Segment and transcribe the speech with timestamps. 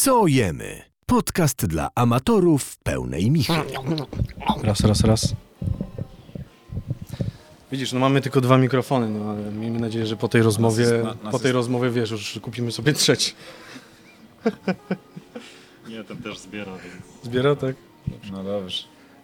[0.00, 0.82] Co jemy?
[1.06, 3.52] Podcast dla amatorów pełnej michy.
[4.62, 5.34] Raz, raz, raz.
[7.72, 10.86] Widzisz, no mamy tylko dwa mikrofony, no ale miejmy nadzieję, że po tej rozmowie,
[11.24, 13.32] na- po tej rozmowie wiesz, już kupimy sobie trzeci.
[15.88, 17.76] Nie, ten też zbiera, więc Zbiera, tak?
[18.32, 18.82] No dobrze.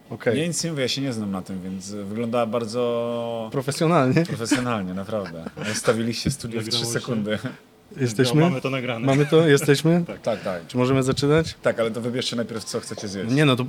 [0.09, 0.37] Okej.
[0.39, 4.25] Nie, nic nie mówię, ja się nie znam na tym, więc wygląda bardzo Profesjonalnie.
[4.25, 5.45] profesjonalnie, naprawdę.
[5.73, 7.49] Stawiliście studio w 3 Nagrało się.
[8.01, 8.41] Jesteśmy?
[8.41, 9.05] No, mamy to nagrane.
[9.05, 9.47] Mamy to?
[9.47, 10.03] Jesteśmy?
[10.23, 10.67] Tak, tak.
[10.67, 11.55] Czy możemy zaczynać?
[11.61, 13.31] Tak, ale to wybierzcie najpierw, co chcecie zjeść.
[13.31, 13.65] Nie no to...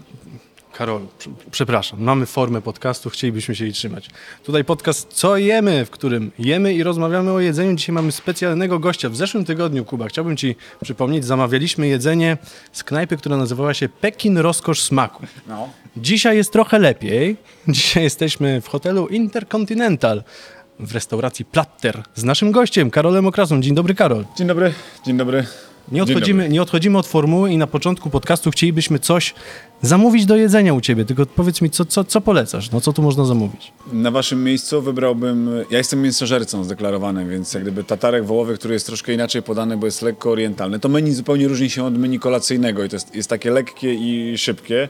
[0.73, 4.11] Karol, prze- przepraszam, mamy formę podcastu, chcielibyśmy się jej trzymać.
[4.45, 7.77] Tutaj podcast Co jemy, w którym jemy i rozmawiamy o jedzeniu.
[7.77, 9.09] Dzisiaj mamy specjalnego gościa.
[9.09, 12.37] W zeszłym tygodniu, Kuba, chciałbym Ci przypomnieć, zamawialiśmy jedzenie
[12.73, 15.27] z knajpy, która nazywała się Pekin Rozkosz Smaku.
[15.47, 15.69] No.
[15.97, 17.37] Dzisiaj jest trochę lepiej.
[17.69, 20.23] Dzisiaj jesteśmy w hotelu Intercontinental
[20.81, 23.61] w restauracji Platter z naszym gościem, Karolem Okrasą.
[23.61, 24.25] Dzień dobry, Karol.
[24.37, 24.73] Dzień dobry,
[25.07, 25.47] dzień dobry.
[25.93, 29.35] Nie odchodzimy, nie odchodzimy od formuły i na początku podcastu chcielibyśmy coś
[29.83, 32.71] zamówić do jedzenia u Ciebie, tylko powiedz mi, co, co, co polecasz?
[32.71, 33.73] No co tu można zamówić?
[33.93, 38.87] Na waszym miejscu wybrałbym, ja jestem mięsożercą zdeklarowanym, więc jak gdyby tatarek wołowy, który jest
[38.87, 40.79] troszkę inaczej podany, bo jest lekko orientalny.
[40.79, 44.39] To menu zupełnie różni się od menu kolacyjnego i to jest, jest takie lekkie i
[44.39, 44.89] szybkie.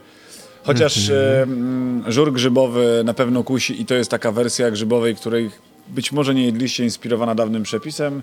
[0.64, 5.50] Chociaż mm, żur grzybowy na pewno kusi i to jest taka wersja grzybowej, której
[5.90, 8.22] być może nie jedliście, inspirowana dawnym przepisem.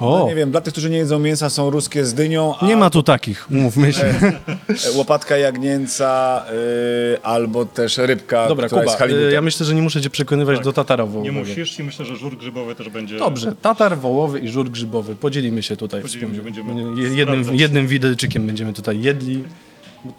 [0.00, 2.66] O, No nie wiem, dla tych, którzy nie jedzą mięsa, są ruskie z dynią, a
[2.66, 4.14] nie ma tu takich, umówmy się.
[4.96, 6.44] łopatka jagnięca
[7.14, 9.28] y, albo też rybka, Dobra, która Kuba, jest halibutem.
[9.28, 10.64] y, ja myślę, że nie muszę Cię przekonywać Tak.
[10.64, 11.32] do tatara Nie wołowego.
[11.38, 13.18] musisz i myślę, że żur grzybowy też będzie...
[13.18, 15.14] Dobrze, tatar wołowy i żur grzybowy.
[15.16, 19.44] Podzielimy się tutaj Podzielimy się, będziemy Je- jednym, jednym widelczykiem będziemy tutaj jedli.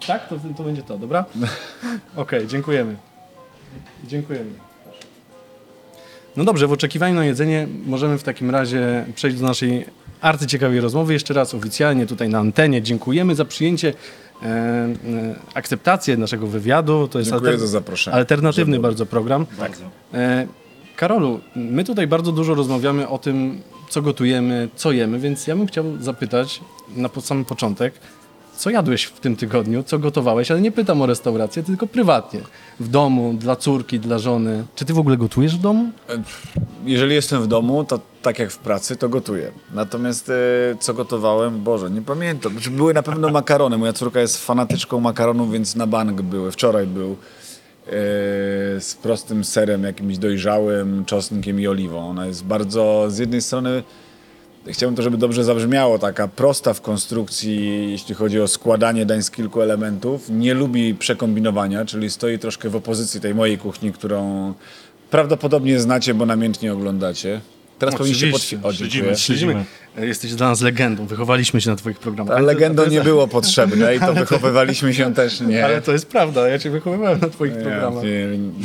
[0.06, 0.28] Tak?
[0.28, 1.24] To, to będzie to, dobra?
[2.16, 2.96] Okej, dziękujemy.
[4.04, 4.50] Dziękujemy.
[6.36, 9.86] No dobrze, w oczekiwaniu na jedzenie możemy w takim razie przejść do naszej
[10.20, 11.12] arcyciekawej rozmowy.
[11.12, 13.94] Jeszcze raz oficjalnie tutaj na antenie dziękujemy za przyjęcie,
[14.42, 14.94] e, e,
[15.54, 17.08] akceptację naszego wywiadu.
[17.08, 18.16] To jest Dziękuję alter- za zaproszenie.
[18.16, 19.46] alternatywny bardzo program.
[19.58, 19.82] Bardzo.
[20.14, 20.46] E,
[20.96, 25.66] Karolu, my tutaj bardzo dużo rozmawiamy o tym, co gotujemy, co jemy, więc ja bym
[25.66, 26.60] chciał zapytać
[26.96, 27.94] na sam początek,
[28.56, 32.40] co jadłeś w tym tygodniu, co gotowałeś, ale nie pytam o restaurację, tylko prywatnie.
[32.80, 34.64] W domu, dla córki, dla żony.
[34.74, 35.90] Czy ty w ogóle gotujesz w domu?
[36.84, 39.50] Jeżeli jestem w domu, to tak jak w pracy, to gotuję.
[39.74, 40.32] Natomiast e,
[40.80, 42.52] co gotowałem, Boże, nie pamiętam.
[42.52, 43.78] Znaczy, były na pewno makarony.
[43.78, 46.52] Moja córka jest fanatyczką makaronów, więc na bank były.
[46.52, 47.16] Wczoraj był e,
[48.80, 52.08] z prostym serem jakimś dojrzałym, czosnkiem i oliwą.
[52.08, 53.82] Ona jest bardzo, z jednej strony
[54.72, 59.30] chciałbym to, żeby dobrze zabrzmiało, taka prosta w konstrukcji, jeśli chodzi o składanie dań z
[59.30, 60.30] kilku elementów.
[60.30, 64.54] Nie lubi przekombinowania, czyli stoi troszkę w opozycji tej mojej kuchni, którą
[65.10, 67.40] prawdopodobnie znacie, bo namiętnie oglądacie.
[67.78, 68.58] Teraz powinniście Oczywiście.
[68.58, 68.92] potwierdzić.
[68.92, 69.16] Śledzimy.
[69.16, 69.64] Śledzimy.
[69.98, 72.34] E, Jesteś dla nas legendą, wychowaliśmy się na twoich programach.
[72.36, 75.64] A Ale to jest- nie było potrzebne i to wychowywaliśmy się też nie.
[75.64, 78.04] Ale to jest prawda, ja cię wychowywałem na twoich Ja programach.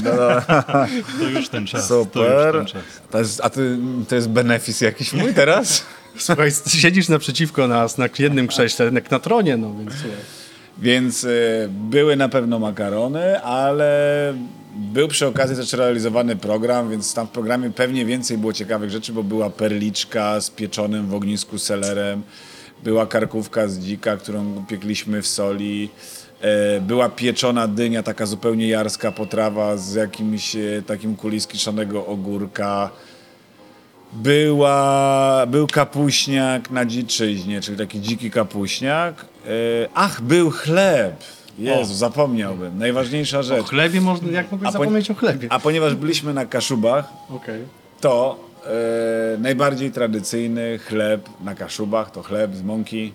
[0.04, 0.12] no,
[0.60, 0.86] no.
[1.20, 1.88] To już ten czas.
[1.88, 2.54] To już Super.
[2.54, 2.82] ten czas.
[3.12, 3.78] To jest, a ty,
[4.10, 5.84] to jest benefis jakiś mój teraz?
[6.18, 10.41] Słuchaj, siedzisz naprzeciwko nas na jednym krześle, jak na tronie, no więc słuchaj.
[10.78, 14.34] Więc y, były na pewno makarony, ale
[14.76, 19.14] był przy okazji też realizowany program, więc tam w programie pewnie więcej było ciekawych rzeczy,
[19.14, 22.24] bo była perliczka z pieczonym w ognisku selerem,
[22.84, 25.90] była karkówka z dzika, którą piekliśmy w soli,
[26.42, 32.90] e, była pieczona dynia, taka zupełnie jarska potrawa z jakimś e, takim kulis kiszonego ogórka.
[34.14, 39.31] Była, był kapuśniak na dziczyźnie, czyli taki dziki kapuśniak.
[39.46, 39.50] E,
[39.94, 41.24] ach, był chleb.
[41.60, 41.96] Jezu, O.
[41.96, 42.78] zapomniałbym.
[42.78, 43.66] Najważniejsza O rzecz.
[43.66, 45.48] chlebie można, jak mogłeś zapomnieć o chlebie?
[45.52, 47.62] A ponieważ byliśmy na Kaszubach, Okej.
[48.02, 53.12] to e, najbardziej tradycyjny chleb na Kaszubach to chleb z mąki.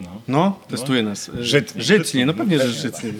[0.00, 0.08] No.
[0.28, 1.28] No, testuje nas.
[1.40, 1.82] E, Żytnie.
[1.82, 3.10] Żytnie, no pewnie, że żytnie.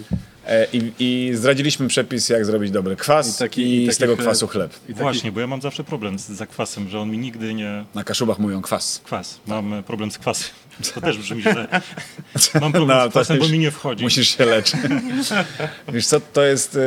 [0.47, 3.97] E, i, I zdradziliśmy przepis, jak zrobić dobry kwas I i, taki- i taki z
[3.97, 4.25] tego chleb.
[4.27, 4.73] kwasu chleb.
[4.75, 7.85] I taki- Właśnie, bo ja mam zawsze problem z zakwasem, że on mi nigdy nie...
[7.95, 9.01] Na Kaszubach mówią kwas.
[9.03, 9.39] Kwas.
[9.47, 10.47] Mam problem z kwasem.
[10.81, 11.67] To też brzmi źle.
[12.61, 14.03] Mam problem No, z to kwasem, bo mi nie wchodzi.
[14.03, 14.75] Musisz się leczyć.
[15.93, 16.79] Wiesz co, to jest e,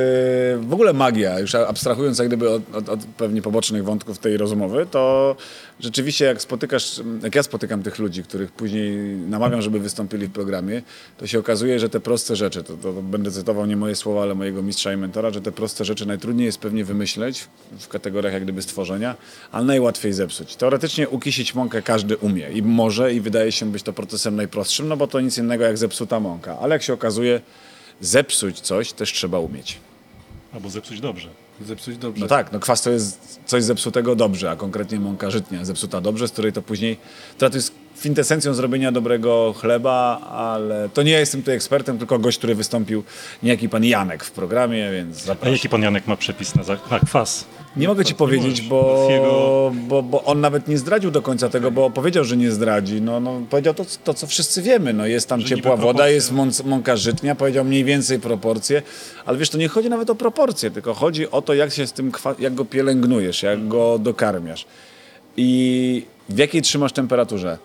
[0.59, 1.39] w ogóle magia.
[1.39, 5.37] Już abstrahując jak gdyby od, od, od pewnie pobocznych wątków tej rozmowy, to
[5.81, 10.83] rzeczywiście jak spotykasz, jak ja spotykam tych ludzi, których później namawiam, żeby wystąpili w programie,
[11.19, 14.35] to się okazuje, że te proste rzeczy, to, to, będę cytował nie moje słowa, ale
[14.35, 17.49] mojego mistrza i mentora, że te proste rzeczy najtrudniej jest pewnie wymyśleć
[17.79, 19.17] w kategoriach jak gdyby stworzenia,
[19.53, 20.57] ale najłatwiej zepsuć.
[20.57, 24.97] Teoretycznie ukisić mąkę każdy umie i może i wydaje się być to procesem najprostszym, no
[24.97, 26.59] bo to nic innego jak zepsuta mąka.
[26.59, 27.41] Ale jak się okazuje,
[28.01, 29.79] zepsuć coś też trzeba umieć.
[30.53, 31.44] albo zepsuć dobrze.
[31.61, 32.21] Zepsuć dobrze.
[32.23, 36.29] No tak, no kwas to jest coś zepsutego dobrze, a konkretnie mąka żytnia zepsuta dobrze,
[36.29, 36.97] z której to później,
[37.37, 42.19] która to jest kwintesencją zrobienia dobrego chleba, ale to nie ja jestem tutaj ekspertem, tylko
[42.19, 43.05] gość, który wystąpił,
[43.43, 45.53] niejaki pan Janek w programie, więc A zapraszam.
[45.53, 46.77] jaki pan Janek ma przepis na, za...
[46.91, 47.45] na kwas?
[47.77, 51.91] Nie mogę ci powiedzieć, bo, bo, bo on nawet nie zdradził do końca tego, bo
[51.91, 53.03] powiedział, że nie zdradzi.
[53.03, 54.93] No, no, powiedział to, to, co wszyscy wiemy.
[54.93, 58.83] No, jest tam ciepła woda, jest mąc, mąka żytnia, powiedział mniej więcej proporcje,
[59.27, 61.93] ale wiesz, to nie chodzi nawet o proporcje, tylko chodzi o to, jak się z
[61.93, 64.67] tym, jak go pielęgnujesz, jak go dokarmiasz
[65.37, 67.59] i w jakiej trzymasz temperaturze.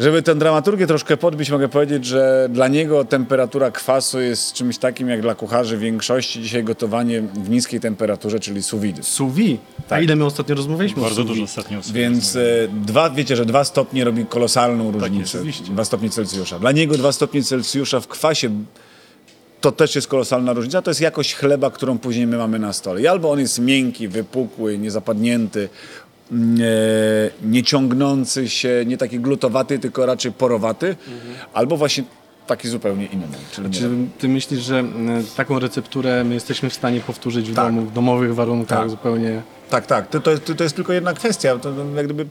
[0.00, 5.08] Żeby tę dramaturgię troszkę podbić, mogę powiedzieć, że dla niego temperatura kwasu jest czymś takim
[5.08, 9.02] jak dla kucharzy w większości dzisiaj gotowanie w niskiej temperaturze, czyli sous vide.
[9.02, 9.58] Sous vide.
[9.78, 10.02] A Tak.
[10.02, 12.40] ile my ostatnio rozmawialiśmy o Bardzo dużo ostatnio Więc e,
[12.86, 15.38] dwa, wiecie, że dwa stopnie robi kolosalną różnicę.
[15.38, 15.64] oczywiście.
[15.64, 16.58] Dwa stopnie Celsjusza.
[16.58, 18.50] Dla niego dwa stopnie Celsjusza w kwasie
[19.60, 20.82] to też jest kolosalna różnica.
[20.82, 23.00] To jest jakość chleba, którą później my mamy na stole.
[23.02, 25.68] I albo on jest miękki, wypukły, niezapadnięty,
[26.32, 26.64] mm, e,
[27.48, 30.96] nie ciągnący się, nie taki glutowaty, tylko raczej porowaty,
[31.52, 32.04] albo właśnie
[32.46, 33.26] taki zupełnie inny.
[33.52, 37.66] Czyli Czy ty myślisz, że m, taką recepturę my jesteśmy w stanie powtórzyć w Tak.
[37.66, 38.90] domu, w domowych warunkach Tak.
[38.90, 39.42] zupełnie?
[39.70, 40.08] Tak, tak.
[40.08, 41.58] To, to, to, jest tylko jedna kwestia.
[41.58, 42.26] To, jak gdyby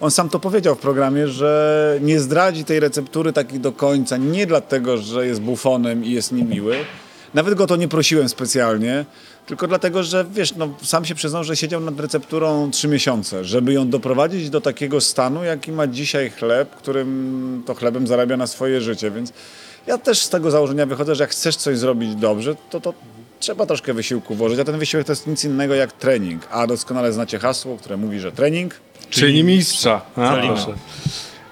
[0.00, 4.16] on sam to powiedział w programie, że nie zdradzi tej receptury takiej do końca.
[4.16, 6.76] Nie dlatego, że jest bufonem i jest niemiły.
[7.34, 9.04] Nawet go to nie prosiłem specjalnie,
[9.46, 13.72] tylko dlatego, że wiesz, no, sam się przyznał, że siedział nad recepturą trzy miesiące, żeby
[13.72, 18.80] ją doprowadzić do takiego stanu, jaki ma dzisiaj chleb, którym to chlebem zarabia na swoje
[18.80, 19.10] życie.
[19.10, 19.32] Więc
[19.86, 22.94] ja też z tego założenia wychodzę, że jak chcesz coś zrobić dobrze, to, to
[23.40, 26.48] trzeba troszkę wysiłku włożyć, a ten wysiłek to jest nic innego jak trening.
[26.50, 28.74] A doskonale znacie hasło, które mówi, że trening
[29.10, 30.00] Czyli mistrza.
[30.16, 30.74] A, proszę.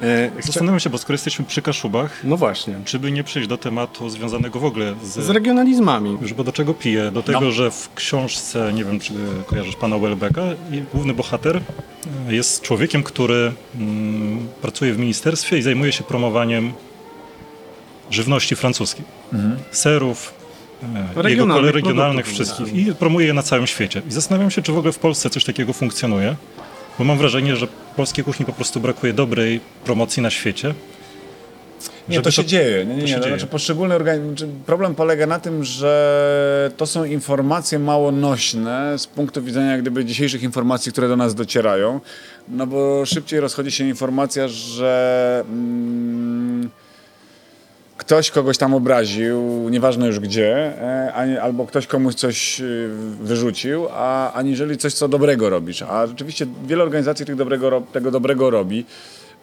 [0.03, 2.75] E, Zastanawiam się, bo skoro jesteśmy przy Kaszubach, no właśnie.
[2.85, 5.31] czy by nie przejść do tematu związanego w ogóle Z z...
[5.31, 6.19] regionalizmami.
[6.23, 7.11] Już bo do czego piję?
[7.11, 9.13] Do tego, że w książce, nie wiem czy
[9.47, 11.61] kojarzysz pana Welbecka, i główny bohater
[12.29, 16.73] e, jest człowiekiem, który mm, pracuje w ministerstwie i zajmuje się promowaniem
[18.11, 19.05] żywności francuskiej.
[19.71, 20.35] Serów,
[20.83, 22.57] e, jego Regionalnych kolei regionalnych produktów.
[22.57, 24.03] wszystkich i promuje je na całym świecie.
[24.09, 26.37] I zastanawiam się, czy w ogóle w Polsce coś takiego funkcjonuje,
[26.99, 27.67] bo mam wrażenie, że
[27.97, 30.75] polskiej kuchni po prostu brakuje dobrej promocji na świecie.
[32.09, 32.85] Nie, to się dzieje.
[32.87, 33.35] Nie, nie, to się To dzieje.
[33.37, 39.07] znaczy poszczególne organi- czy Problem polega na tym, że to są informacje mało nośne z
[39.07, 42.01] punktu widzenia gdyby dzisiejszych informacji, które do nas docierają.
[42.49, 46.71] No bo szybciej rozchodzi się informacja, że mm,
[47.97, 52.91] ktoś kogoś tam obraził, nieważne już gdzie, e, albo ktoś komuś coś y,
[53.21, 55.83] wyrzucił, a, aniżeli coś, co dobrego robisz.
[55.83, 58.85] A rzeczywiście wiele organizacji dobrego, tego dobrego robi.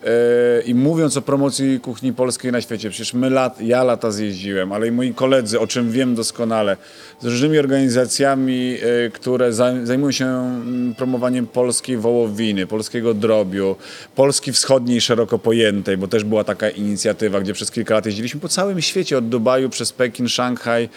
[0.03, 4.71] E, I mówiąc o promocji kuchni polskiej na świecie, przecież my lat, ja lata zjeździłem,
[4.71, 6.77] ale i moi koledzy, o czym wiem doskonale,
[7.21, 13.75] z różnymi organizacjami, e, które zaj- zajmują się mm, promowaniem polskiej wołowiny, polskiego drobiu,
[14.15, 18.47] Polski wschodniej szeroko pojętej, bo też była taka inicjatywa, gdzie przez kilka lat jeździliśmy po
[18.49, 20.89] całym świecie, od Dubaju przez Pekin, Szanghaj,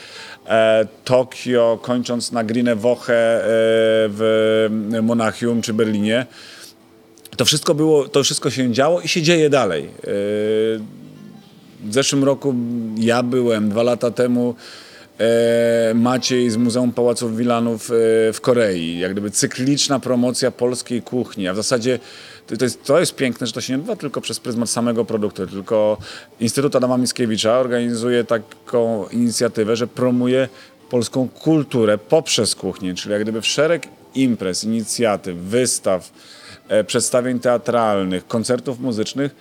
[0.49, 3.45] e, Tokio, kończąc na Grine Woche e,
[4.09, 4.69] w
[5.03, 6.27] Monachium czy Berlinie.
[7.37, 9.83] To wszystko było, to wszystko się działo i się dzieje dalej.
[9.83, 9.91] Yy,
[11.85, 12.55] W zeszłym roku
[12.99, 14.55] ja byłem, dwa lata temu
[15.19, 17.95] e, Maciej z Muzeum Pałaców Wilanów e,
[18.33, 18.99] w Korei.
[18.99, 21.49] Jak gdyby cykliczna promocja polskiej kuchni.
[21.49, 21.99] A w zasadzie
[22.47, 25.47] to, jest, to jest piękne, że to się nie odbywa tylko przez pryzmat samego produktu,
[25.47, 25.99] tylko
[26.41, 30.49] Instytut Adama Mickiewicza organizuje taką inicjatywę, że promuje
[30.91, 36.42] polską kulturę poprzez kuchnię, czyli jak gdyby w szereg imprez, inicjatyw, wystaw, e,
[36.87, 39.35] przedstawień teatralnych, koncertów muzycznych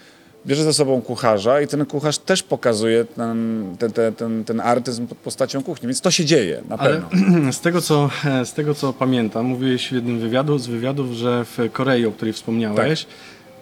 [0.46, 5.08] bierze ze sobą kucharza i ten kucharz też pokazuje ten, ten, ten, ten, ten artyzm
[5.08, 7.54] pod postacią kuchni, więc to się dzieje, na Ale pewno.
[7.60, 8.10] z tego, co,
[8.44, 12.34] z tego co pamiętam, mówiłeś w jednym wywiadu, z wywiadów, że w Korei, o której
[12.34, 13.06] wspomniałeś,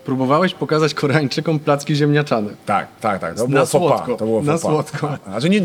[0.09, 2.49] próbowałeś pokazać Koreańczykom placki ziemniaczane.
[2.65, 3.35] Tak, tak, tak.
[3.35, 3.69] To Na było pas.
[3.69, 5.17] słodko, To było na słodko.
[5.27, 5.61] Znaczy nie,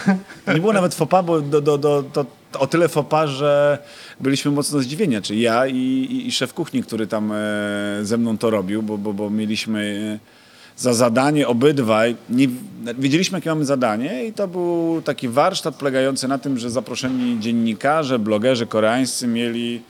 [0.54, 2.26] nie było nawet pas, bo do, do, do, to,
[2.58, 3.78] o tyle pas, że
[4.20, 7.36] byliśmy mocno zdziwieni, czy ja i, i, i szef kuchni, który tam e,
[8.02, 10.34] ze mną to robił, bo, bo, bo mieliśmy e,
[10.76, 12.48] za zadanie obydwaj, nie,
[12.98, 18.18] wiedzieliśmy jakie mamy zadanie i to był taki warsztat polegający na tym, że zaproszeni dziennikarze,
[18.18, 19.82] blogerzy koreańscy mieli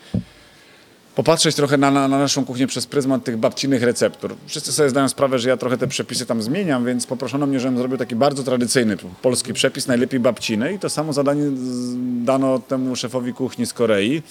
[1.15, 4.35] popatrzeć trochę na, na, na naszą kuchnię przez pryzmat tych babcinych receptur.
[4.47, 7.79] Wszyscy sobie zdają sprawę, że ja trochę te przepisy tam zmieniam, więc poproszono mnie, żebym
[7.79, 11.45] zrobił taki bardzo tradycyjny polski przepis, najlepiej babciny i to samo zadanie
[12.25, 14.23] dano temu szefowi kuchni z Korei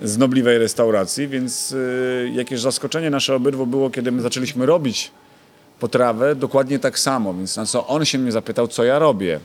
[0.00, 5.10] z nobliwej restauracji, więc y, jakieś zaskoczenie nasze obydwu było, kiedy my zaczęliśmy robić
[5.80, 9.40] potrawę dokładnie tak samo, więc na co on się mnie zapytał, co ja robię.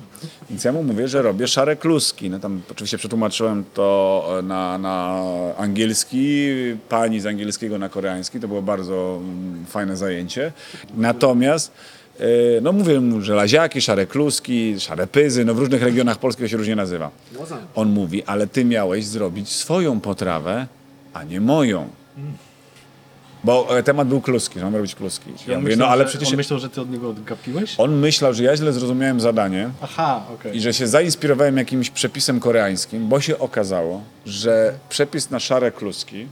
[0.49, 2.29] Więc ja mu mówię, że robię szare kluski.
[2.29, 5.21] No tam oczywiście przetłumaczyłem to e, na, na
[5.57, 6.49] angielski,
[6.89, 10.51] pani z angielskiego na koreański, to było bardzo mm, fajne zajęcie.
[10.97, 11.71] Natomiast
[12.19, 12.25] e,
[12.61, 16.47] no mówię mu, że laziaki, szare kluski, szare pyzy, no w różnych regionach Polski to
[16.47, 17.11] się różnie nazywa.
[17.75, 20.67] On mówi, ale ty miałeś zrobić swoją potrawę,
[21.13, 21.87] a nie moją.
[23.43, 25.31] Bo e, temat był kluski, że mam robić kluski.
[25.47, 27.75] Ja mówię, myślał, no ale przecież On myślał, że ty od niego odgapiłeś?
[27.77, 30.57] on myślał, że ja źle zrozumiałem zadanie Aha, okej.
[30.57, 36.27] i że się zainspirowałem jakimś przepisem koreańskim, bo się okazało, że przepis na szare kluski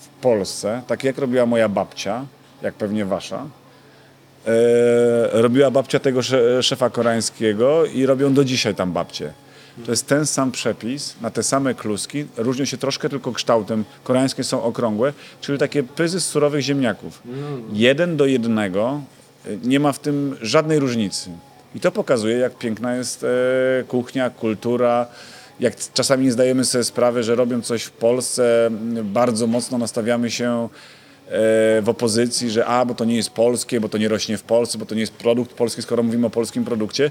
[0.00, 2.24] w Polsce, tak jak robiła moja babcia,
[2.62, 3.46] jak pewnie wasza,
[4.46, 9.32] e, robiła babcia tego sze- szefa koreańskiego i robią do dzisiaj tam babcie.
[9.84, 13.84] To jest ten sam przepis na te same kluski, różnią się troszkę tylko kształtem.
[14.04, 17.22] Koreańskie są okrągłe, czyli takie pyzy z surowych ziemniaków.
[17.72, 19.00] Jeden do jednego,
[19.46, 21.30] y, nie ma w tym żadnej różnicy.
[21.74, 25.06] I to pokazuje, jak piękna jest e, kuchnia, kultura,
[25.60, 28.70] jak czasami nie zdajemy sobie sprawy, że robiąc coś w Polsce,
[29.04, 30.68] bardzo mocno nastawiamy się e,
[31.82, 34.78] w opozycji, że a, bo to nie jest polskie, bo to nie rośnie w Polsce,
[34.78, 37.10] bo to nie jest produkt polski, skoro mówimy o polskim produkcie.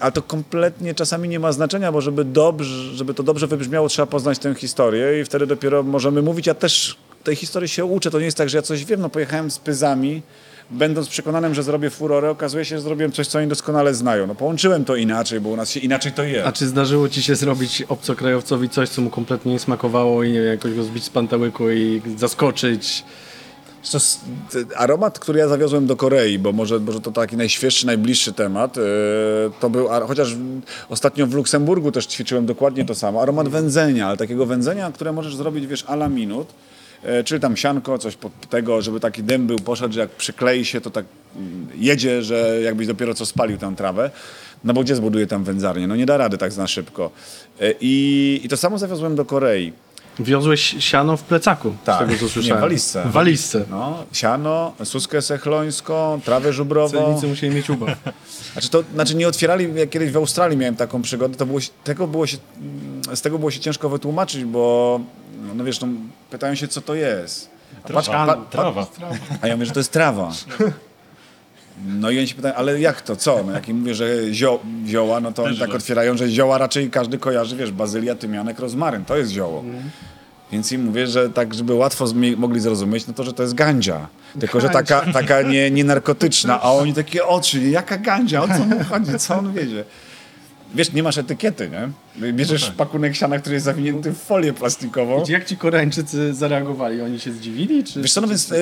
[0.00, 4.06] Ale to kompletnie czasami nie ma znaczenia, bo żeby, dobrze, żeby to dobrze wybrzmiało, trzeba
[4.06, 6.46] poznać tę historię i wtedy dopiero możemy mówić.
[6.46, 8.10] Ja też tej historii się uczę.
[8.10, 9.00] To nie jest tak, że ja coś wiem.
[9.00, 10.22] No pojechałem z pyzami,
[10.70, 14.26] będąc przekonanym, że zrobię furorę, okazuje się, że zrobiłem coś, co oni doskonale znają.
[14.26, 16.44] No połączyłem to inaczej, bo u nas się inaczej to je.
[16.44, 20.40] A czy zdarzyło ci się zrobić obcokrajowcowi coś, co mu kompletnie nie smakowało i nie
[20.40, 23.04] wiem, jakoś go zbić z pantałyku i zaskoczyć?
[24.50, 28.76] T- aromat, który ja zawiozłem do Korei, bo może, może to taki najświeższy, najbliższy temat,
[28.76, 28.82] yy,
[29.60, 30.36] to był, chociaż
[30.88, 35.36] ostatnio w Luksemburgu też ćwiczyłem dokładnie to samo, aromat wędzenia, ale takiego wędzenia, które możesz
[35.36, 36.48] zrobić, wiesz, a la minut,
[37.04, 40.64] yy, czyli tam sianko, coś pod tego, żeby taki dym był, poszedł, że jak przyklei
[40.64, 41.04] się, to tak
[41.36, 44.10] mm, jedzie, że jakbyś dopiero co spalił tę trawę.
[44.64, 45.86] No bo gdzie zbuduje tam wędzarnię?
[45.86, 47.10] No nie da rady tak na szybko.
[47.80, 49.72] I, I to samo zawiozłem do Korei.
[50.18, 52.42] Wiozłeś siano w plecaku, z tego co słyszałem.
[52.42, 52.48] Tak.
[52.48, 53.04] Nie, w walizce.
[53.04, 53.64] W walizce.
[53.70, 56.98] No, siano, suskę sechlońską, trawę żubrową.
[56.98, 57.90] Celnicy musieli mieć ubaw.
[58.52, 62.06] Znaczy, to, znaczy nie otwierali, jak kiedyś w Australii miałem taką przygodę, to było, tego
[62.06, 62.36] było się,
[63.14, 65.00] z tego było się ciężko wytłumaczyć, bo
[65.54, 65.88] no wiesz, no,
[66.30, 67.50] pytają się, co to jest.
[67.84, 68.86] A, patrz, a, pa, pa, Trawa.
[69.40, 70.32] a ja mówię, że to jest trawa.
[71.86, 73.42] No i oni się pytają, ale jak to, co?
[73.46, 76.90] No jak im mówię, że zio, zioła, no to oni tak otwierają, że zioła raczej
[76.90, 79.64] każdy kojarzy, wiesz, bazylia, tymianek, rozmaryn, to jest zioło.
[80.52, 84.08] Więc im mówię, że tak, żeby łatwo mogli zrozumieć, no to, że to jest gandzia.
[84.40, 88.64] Tylko, że taka, taka nie, nie narkotyczna, a oni takie oczy, jaka gandzia, o co
[88.64, 89.84] mu chodzi, co on wiedzie.
[90.74, 91.88] Wiesz, nie masz etykiety, nie?
[92.16, 95.24] Bierzesz pakunek siana, który jest zawinięty w folię plastikową.
[95.28, 97.00] Jak ci Koreańczycy zareagowali?
[97.00, 97.84] Oni się zdziwili?
[97.84, 98.02] Czy...
[98.02, 98.56] Wiesz co, no więc yy,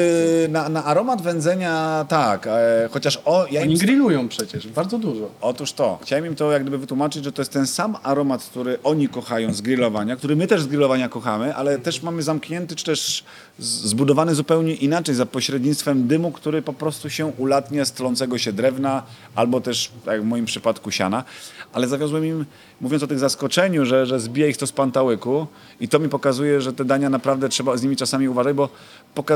[0.48, 5.30] na, na aromat wędzenia tak, e, chociaż o, ja Oni im grillują przecież, bardzo dużo.
[5.40, 5.98] Otóż to.
[6.02, 9.54] Chciałem im to jak gdyby wytłumaczyć, że to jest ten sam aromat, który oni kochają
[9.54, 13.24] z grillowania, który my też z grillowania kochamy, ale też mamy zamknięty, czy też
[13.58, 19.02] zbudowany zupełnie inaczej za pośrednictwem dymu, który po prostu się ulatnia z tlącego się drewna,
[19.34, 21.24] albo też, tak jak w moim przypadku, siana.
[21.72, 22.44] Ale zawiozłem im,
[22.80, 25.46] mówiąc o tych zaskoczeniu, że, że zbija ich to z pantałyku
[25.80, 28.68] i to mi pokazuje, że te dania naprawdę trzeba z nimi czasami uważać, bo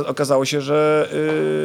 [0.06, 1.08] okazało się, że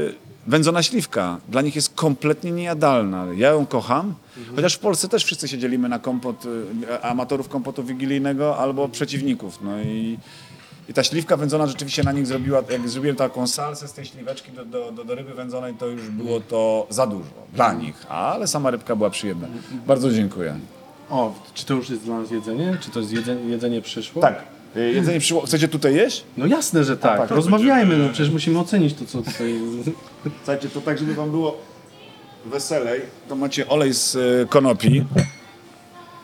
[0.08, 0.16] yy,
[0.48, 3.26] wędzona śliwka dla nich jest kompletnie niejadalna.
[3.36, 4.14] Ja ją kocham,
[4.56, 9.60] chociaż w Polsce też wszyscy się dzielimy na kompot, y, amatorów kompotu wigilijnego albo przeciwników.
[9.62, 10.18] No i,
[10.90, 14.52] i ta śliwka wędzona rzeczywiście na nich zrobiła, jak zrobiłem taką salsę z tej śliweczki
[14.52, 18.48] do, do, do, do ryby wędzonej, to już było to za dużo dla nich, ale
[18.48, 19.48] sama rybka była przyjemna.
[19.88, 20.60] Bardzo dziękuję.
[21.10, 22.78] O, czy to już jest dla nas jedzenie?
[22.82, 24.22] Czy to jest jedzenie, jedzenie przyszło?
[24.22, 24.44] Tak,
[24.78, 25.42] y, jedzenie przyszło.
[25.42, 26.24] Chcecie tutaj jeść?
[26.38, 27.20] No jasne, że tak.
[27.20, 29.60] tak, Rozmawiajmy, no przecież musimy ocenić to, co tutaj...
[30.38, 31.58] Słuchajcie, to tak, żeby wam było
[32.46, 35.04] weselej, to macie olej z y, konopi.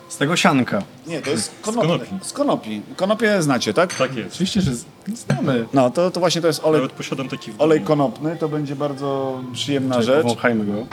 [0.09, 0.81] Z tego sianka.
[1.07, 1.89] Nie, to jest konopny.
[1.89, 2.25] konopi.
[2.25, 2.81] Z konopi.
[2.95, 3.93] Konopie znacie, tak?
[3.95, 4.33] Tak jest.
[4.33, 5.65] Oczywiście, że z- znamy.
[5.73, 8.75] No, to, to właśnie to jest olej, Nawet posiadam taki w olej konopny, to będzie
[8.75, 10.23] bardzo przyjemna rzecz.
[10.25, 10.85] Wąchajmy go.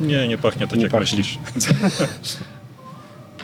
[0.00, 1.18] Nie, nie pachnie tak Nie jak pachnie.
[1.18, 1.38] myślisz.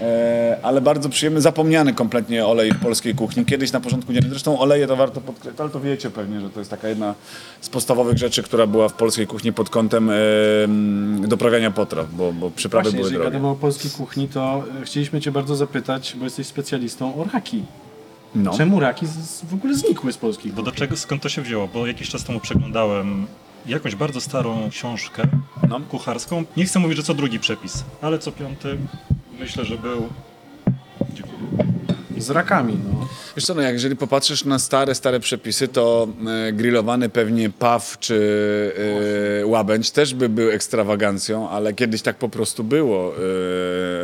[0.00, 3.44] E, ale bardzo przyjemny, zapomniany kompletnie olej w polskiej kuchni.
[3.44, 4.30] Kiedyś na porządku dziennym.
[4.30, 7.14] Zresztą oleje to warto podkreślić, ale to wiecie pewnie, że to jest taka jedna
[7.60, 10.14] z podstawowych rzeczy, która była w polskiej kuchni pod kątem e,
[10.64, 13.30] mm, doprawiania potraw, bo, bo przyprawy Właśnie, były jeżeli drogie.
[13.32, 17.62] gadamy o polskiej kuchni, to e, chcieliśmy Cię bardzo zapytać, bo jesteś specjalistą o raki.
[18.34, 18.56] No.
[18.56, 21.68] Czemu raki z, w ogóle znikły z polskiej Bo do czego, skąd to się wzięło?
[21.74, 23.26] Bo jakiś czas temu przeglądałem
[23.66, 25.22] jakąś bardzo starą książkę
[25.68, 25.80] No.
[25.80, 26.44] kucharską.
[26.56, 28.76] Nie chcę mówić, że co drugi przepis, ale co piąty
[29.40, 30.08] myślę, że był...
[32.18, 32.78] Z rakami.
[32.84, 33.08] No.
[33.36, 36.08] Wiesz co, no jak jeżeli popatrzysz na stare, stare przepisy, to
[36.48, 38.72] e, grillowany pewnie paw czy
[39.42, 43.12] e, łabędź też by był ekstrawagancją, ale kiedyś tak po prostu było.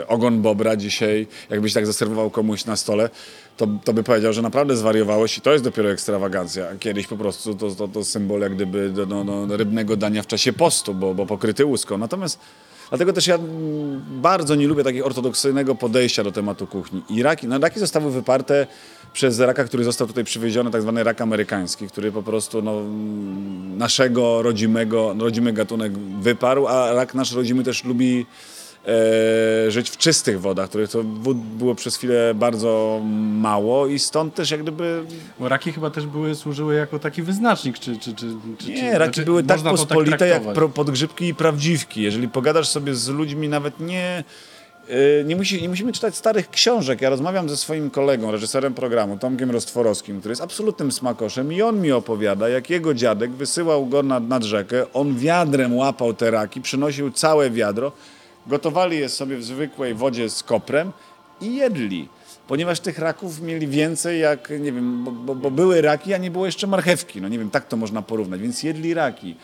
[0.01, 3.11] E, ogon bobra dzisiaj, jakbyś tak zaserwował komuś na stole,
[3.57, 6.67] to, to by powiedział, że naprawdę zwariowałeś i to jest dopiero ekstrawagancja.
[6.81, 10.27] Kiedyś po prostu to, to, to symbol jak gdyby do, do, do rybnego dania w
[10.27, 11.99] czasie postu, bo, bo pokryty łuską.
[11.99, 12.39] Natomiast
[12.93, 13.39] Dlatego też ja
[14.11, 17.03] bardzo nie lubię takiego ortodoksyjnego podejścia do tematu kuchni.
[17.11, 18.67] I raki, no raki zostały wyparte
[19.13, 22.83] przez raka, który został tutaj przywieziony, tak zwany rak amerykański, który po prostu no,
[23.77, 28.27] naszego rodzimego, rodzimy gatunek wyparł, a rak nasz rodzimy też lubi
[28.87, 33.01] e, żyć w czystych wodach, których to wód było przez chwilę bardzo
[33.33, 35.05] mało i stąd też jak gdyby
[35.41, 37.97] Bo raki chyba też były, służyły jako taki wyznacznik, czy...
[37.99, 38.27] czy, czy,
[38.59, 40.55] czy Nie, raki znaczy, były tak to pospolite jak traktować.
[40.55, 42.03] pro, podgrzybki i prawdziwki.
[42.03, 44.25] Jeżeli pogadasz sobie z ludźmi, nawet nie.
[44.89, 47.01] yy, Nie, musi, nie musimy czytać starych książek.
[47.01, 51.81] Ja rozmawiam ze swoim kolegą, reżyserem programu, Tomkiem Rostworowskim, który jest absolutnym smakoszem i on
[51.81, 56.61] mi opowiada, jak jego dziadek wysyłał go nad, nad rzekę, on wiadrem łapał te raki,
[56.61, 57.93] przynosił całe wiadro,
[58.47, 60.93] gotowali je sobie w zwykłej wodzie z koprem
[61.41, 62.09] i jedli.
[62.49, 66.31] Ponieważ tych raków mieli więcej jak, nie wiem, bo, bo, bo były raki, a nie
[66.31, 67.21] było jeszcze marchewki.
[67.21, 69.37] No nie wiem, tak to można porównać, więc jedli raki.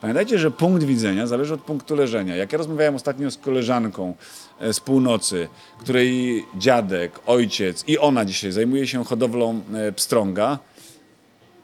[0.00, 2.36] Pamiętajcie, że punkt widzenia zależy od punktu leżenia.
[2.36, 4.14] Jak ja rozmawiałem ostatnio z koleżanką
[4.60, 5.48] e, z północy,
[5.80, 10.58] której dziadek, ojciec i ona dzisiaj zajmuje się hodowlą e, pstrąga,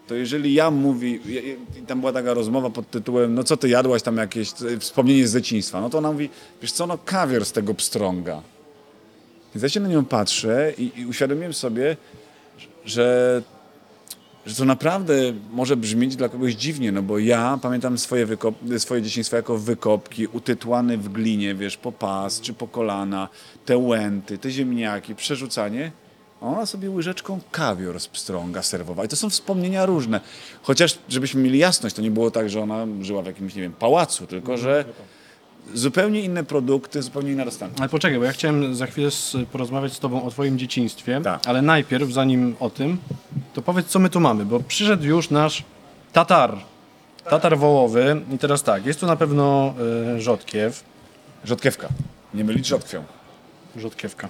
[0.06, 1.20] to jeżeli ja mówi,
[1.86, 5.80] tam była taka rozmowa pod tytułem, no co ty jadłaś tam jakieś wspomnienie z dzieciństwa,
[5.80, 6.30] no to ona mówi,
[6.62, 8.42] wiesz co, no kawior z tego pstrąga.
[9.54, 11.96] Więc ja się na nią patrzę i, i uświadomiłem sobie,
[12.84, 13.42] że,
[14.46, 15.14] że to naprawdę
[15.50, 20.26] może brzmieć dla kogoś dziwnie, no bo ja pamiętam swoje, wykop, swoje dzieciństwo jako wykopki,
[20.26, 23.28] utytłane w glinie, wiesz, po pas czy po kolana,
[23.64, 25.92] te łęty, te ziemniaki, przerzucanie.
[26.44, 29.06] Ona sobie łyżeczką kawior z pstrąga serwowała.
[29.06, 30.20] I to są wspomnienia różne.
[30.62, 33.72] Chociaż, żebyśmy mieli jasność, to nie było tak, że ona żyła w jakimś, nie wiem,
[33.72, 34.84] pałacu, tylko że
[35.74, 37.80] zupełnie inne produkty, zupełnie inna dostępność.
[37.80, 39.08] Ale poczekaj, bo ja chciałem za chwilę
[39.52, 41.46] porozmawiać z tobą o twoim dzieciństwie, Tak.
[41.46, 42.98] ale najpierw, zanim o tym,
[43.54, 45.64] to powiedz, co my tu mamy, bo przyszedł już nasz
[46.12, 46.56] tatar,
[47.30, 49.74] tatar wołowy i teraz tak, jest tu na pewno
[50.16, 50.84] y, rzodkiew,
[51.44, 51.88] Rzodkiewka.
[52.34, 53.04] Nie mylić rzodkwią.
[53.76, 54.28] Rzodkiewka,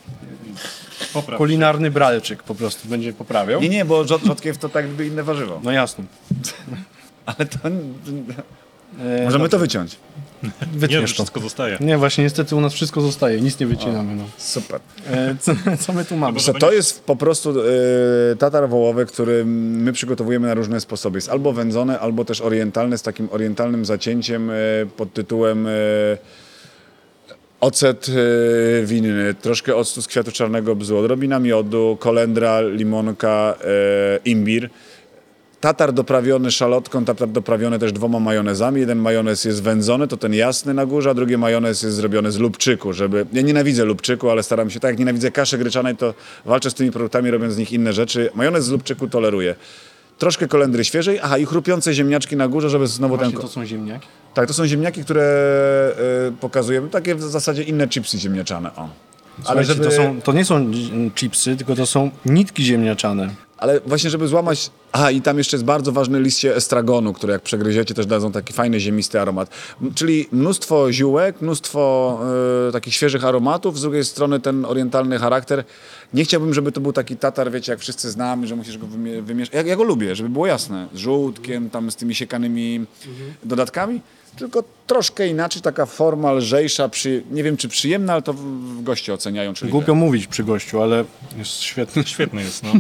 [1.13, 1.39] Popraw.
[1.39, 3.61] kulinarny bralczyk po prostu będzie poprawiał.
[3.61, 5.61] Nie, nie, bo rzod, rzodkiew to tak jakby inne warzywo.
[5.65, 6.05] No jasne.
[7.27, 7.59] Ale to...
[9.01, 9.97] E, Możemy to wyciąć.
[10.43, 11.15] Nie, Wytniesz to.
[11.15, 11.79] wszystko zostaje.
[11.81, 14.15] Nie, właśnie niestety u nas wszystko zostaje, nic nie wycinamy.
[14.17, 14.25] No.
[14.39, 14.81] Super.
[15.11, 16.39] E, co, co my tu mamy?
[16.61, 17.51] To jest po prostu
[18.33, 21.17] e, tatar wołowy, który my przygotowujemy na różne sposoby.
[21.19, 24.55] Jest albo wędzony, albo też orientalny, z takim orientalnym zacięciem e,
[24.97, 25.71] pod tytułem e,
[27.61, 34.71] ocet e, winny, troszkę octu z kwiatu czarnego bzu, odrobina miodu, kolendra, limonka, e, imbir.
[35.61, 38.81] Tatar doprawiony szalotką, tatar doprawiony też dwoma majonezami.
[38.81, 42.38] Jeden majonez jest wędzony, to ten jasny na górze, a drugi majonez jest zrobiony z
[42.38, 43.27] lubczyku, żeby...
[43.33, 46.14] Ja nienawidzę lubczyku, ale staram się, tak jak nienawidzę kaszy gryczanej, to
[46.45, 48.31] walczę z tymi produktami, robiąc z nich inne rzeczy.
[48.35, 49.55] Majonez z lubczyku toleruję.
[50.18, 53.31] Troszkę kolendry świeżej, aha, i chrupiące ziemniaczki na górze, żeby znowu ten...
[53.31, 54.09] Właśnie to są ziemniaki.
[54.35, 55.22] Tak, to są ziemniaki, które
[56.29, 58.88] e, pokazujemy, takie w zasadzie inne chipsy ziemniaczane, o.
[59.44, 60.70] Ale to, są, to nie są
[61.14, 63.31] chipsy, tylko to są nitki ziemniaczane.
[63.59, 64.71] Ale właśnie, żeby złamać.
[64.93, 68.53] A i tam jeszcze jest bardzo ważny liście estragonu, które jak przegryziecie, też dadzą taki
[68.53, 69.49] fajny ziemisty aromat.
[69.95, 72.21] Czyli mnóstwo ziółek, mnóstwo
[72.69, 75.64] e, takich świeżych aromatów, z drugiej strony ten orientalny charakter.
[76.14, 79.23] Nie chciałbym, żeby to był taki tatar, wiecie, jak wszyscy znamy, że musisz go wymie-
[79.23, 79.55] wymieszać.
[79.55, 80.88] Ja, ja go lubię, żeby było jasne.
[80.95, 82.85] Z żółtkiem, tam z tymi siekanymi
[83.45, 84.01] dodatkami.
[84.37, 88.35] Tylko troszkę inaczej, taka forma lżejsza, przy, nie wiem czy przyjemna, ale to
[88.83, 89.55] goście oceniają.
[89.55, 91.05] Czyli Głupio mówić przy gościu, ale
[91.38, 92.05] jest świetny.
[92.14, 92.73] Świetny jest, no.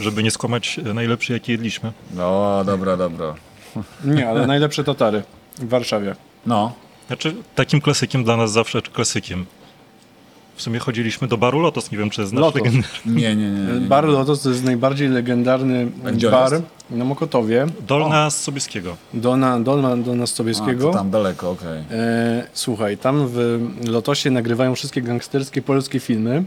[0.00, 1.92] Żeby nie skłamać e, najlepszy, jaki jedliśmy.
[2.14, 3.34] No, dobra, dobra.
[4.04, 5.22] Nie, ale najlepsze tatary
[5.58, 6.14] w Warszawie.
[6.46, 6.72] No.
[7.06, 9.46] Znaczy, takim klasykiem dla nas zawsze, czy klasykiem.
[10.58, 12.62] W sumie chodziliśmy do baru Lotos, nie wiem, czy znasz Lotos.
[13.06, 13.80] Nie, nie, nie.
[13.80, 13.88] nie.
[13.88, 16.64] Bar Lotos to jest najbardziej legendarny gdzie bar jest?
[16.90, 17.66] na Mokotowie.
[17.86, 18.96] Dolna z Sobieskiego.
[19.14, 20.90] Dolna, Dona A, Sobieskiego.
[20.90, 21.84] to tam daleko, okej.
[21.90, 26.44] E, słuchaj, tam w Lotosie nagrywają wszystkie gangsterskie polskie filmy.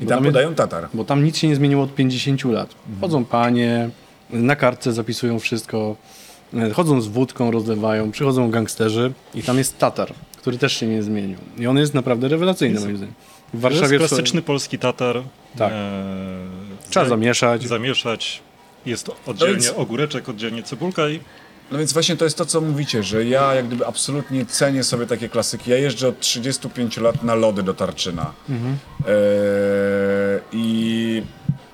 [0.00, 0.88] I Bo tam tam podają tatar.
[0.94, 2.74] Bo tam nic się nie zmieniło od 50 lat.
[3.00, 3.90] Chodzą panie,
[4.30, 5.96] na kartce zapisują wszystko,
[6.54, 11.02] e, chodzą z wódką, rozlewają, przychodzą gangsterzy i tam jest Tatar, który też się nie
[11.02, 11.38] zmienił.
[11.58, 13.14] I on jest naprawdę rewelacyjny moim zdaniem.
[13.48, 15.22] W To Warszawie jest klasyczny polski tatar.
[15.58, 15.72] Tak.
[15.72, 16.02] E,
[16.90, 17.62] trzeba za- zamieszać.
[17.66, 18.42] Zamieszać.
[18.86, 21.20] Jest oddzielnie więc- ogóreczek, oddzielnie cebulka i
[21.70, 25.06] No więc właśnie to jest to, co mówicie, że ja jak gdyby absolutnie cenię sobie
[25.06, 25.70] takie klasyki.
[25.70, 28.32] Ja jeżdżę od 35 lat na lody do Tarczyna.
[28.50, 28.56] Eee,
[30.52, 31.22] I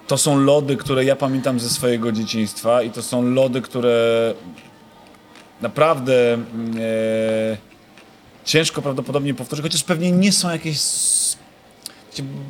[0.06, 4.34] to są lody, które ja pamiętam ze swojego dzieciństwa i to są lody, które
[5.60, 7.56] naprawdę mm, e,
[8.44, 10.78] ciężko prawdopodobnie powtórzyć, chociaż pewnie nie są jakieś...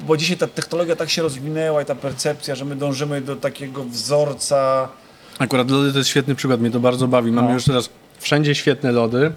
[0.06, 3.84] Bo dzisiaj ta technologia tak się rozwinęła i ta percepcja, że my dążymy do takiego
[3.84, 4.88] wzorca...
[5.38, 7.32] Akurat lody to jest świetny przykład, mnie to bardzo bawi.
[7.32, 7.54] Mamy No.
[7.54, 9.32] już teraz wszędzie świetne lody.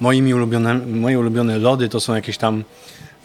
[0.00, 2.64] Moimi ulubione, moje ulubione lody to są jakieś tam,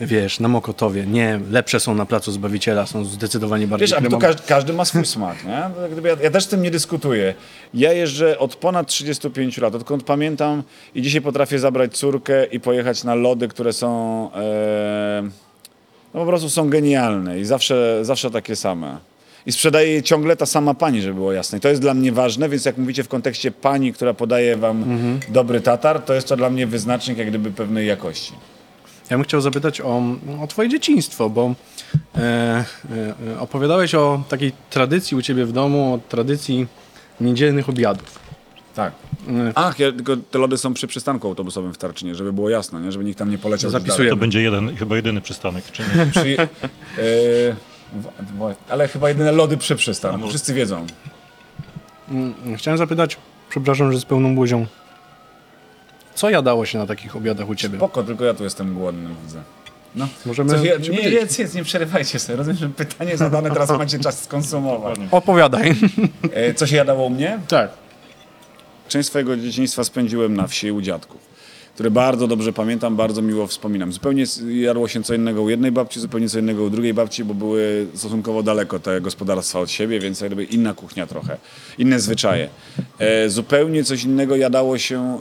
[0.02, 1.06] wiesz, na Mokotowie.
[1.06, 4.22] Nie, lepsze są na Placu Zbawiciela, są zdecydowanie bardziej Wiesz, a to kremowe.
[4.28, 5.64] każdy, każdy ma swój smak, nie?
[5.92, 7.34] Gdyby ja, ja też z tym nie dyskutuję.
[7.74, 10.64] Ja jeżdżę od ponad 35 lat, odkąd pamiętam
[10.96, 15.30] i dzisiaj potrafię zabrać córkę i pojechać na lody, które są e,
[16.14, 18.98] no po prostu są genialne i zawsze, zawsze takie same.
[19.46, 21.58] I sprzedaje je ciągle ta sama pani, żeby było jasne.
[21.58, 25.00] I to jest dla mnie ważne, więc jak mówicie w kontekście pani, która podaje wam
[25.30, 28.34] dobry tatar, to jest to dla mnie wyznacznik jak gdyby pewnej jakości.
[29.10, 30.04] Ja bym chciał zapytać o,
[30.42, 31.56] o twoje dzieciństwo, bo
[32.16, 36.68] e, e, opowiadałeś o takiej tradycji u ciebie w domu, o tradycji
[37.22, 38.21] niedzielnych obiadów.
[38.76, 38.94] Tak.
[39.30, 42.82] E, Ach, ja, tylko te lody są przy przystanku autobusowym w Tarczynie, żeby było jasne,
[42.82, 42.92] nie?
[42.92, 43.72] żeby nikt tam nie poleciał.
[43.72, 44.10] Zapisuję.
[44.10, 46.06] To będzie jeden, chyba jedyny przystanek, czy nie?
[46.06, 46.46] Przy, e,
[47.94, 50.86] w- w- ale chyba jedyne lody przy przystanku, wszyscy wiedzą.
[52.10, 53.18] mm, Chciałem zapytać,
[53.50, 54.66] przepraszam, że z pełną buzią,
[56.16, 57.78] co jadało się na takich obiadach u ciebie?
[57.78, 59.42] Spoko, tylko ja tu jestem głodny, widzę.
[59.96, 60.08] No.
[60.26, 61.22] Możemy Coś, ja, się nie, podzielić.
[61.22, 62.36] nic, nic, nie przerywajcie sobie.
[62.38, 64.98] Rozumiem, że pytanie zadane, teraz macie czas skonsumować.
[65.12, 65.76] Opowiadaj.
[66.34, 67.40] E, co się jadało u mnie?
[67.48, 67.81] tak.
[68.92, 71.22] Część swojego dzieciństwa spędziłem na wsi u dziadków,
[71.74, 73.94] które bardzo dobrze pamiętam, bardzo miło wspominam.
[73.94, 77.34] Zupełnie jadło się co innego u jednej babci, zupełnie co innego u drugiej babci, bo
[77.34, 81.38] były stosunkowo daleko te gospodarstwa od siebie, więc jakby inna kuchnia trochę,
[81.78, 82.50] inne zwyczaje.
[83.00, 85.20] E, zupełnie coś innego jadało się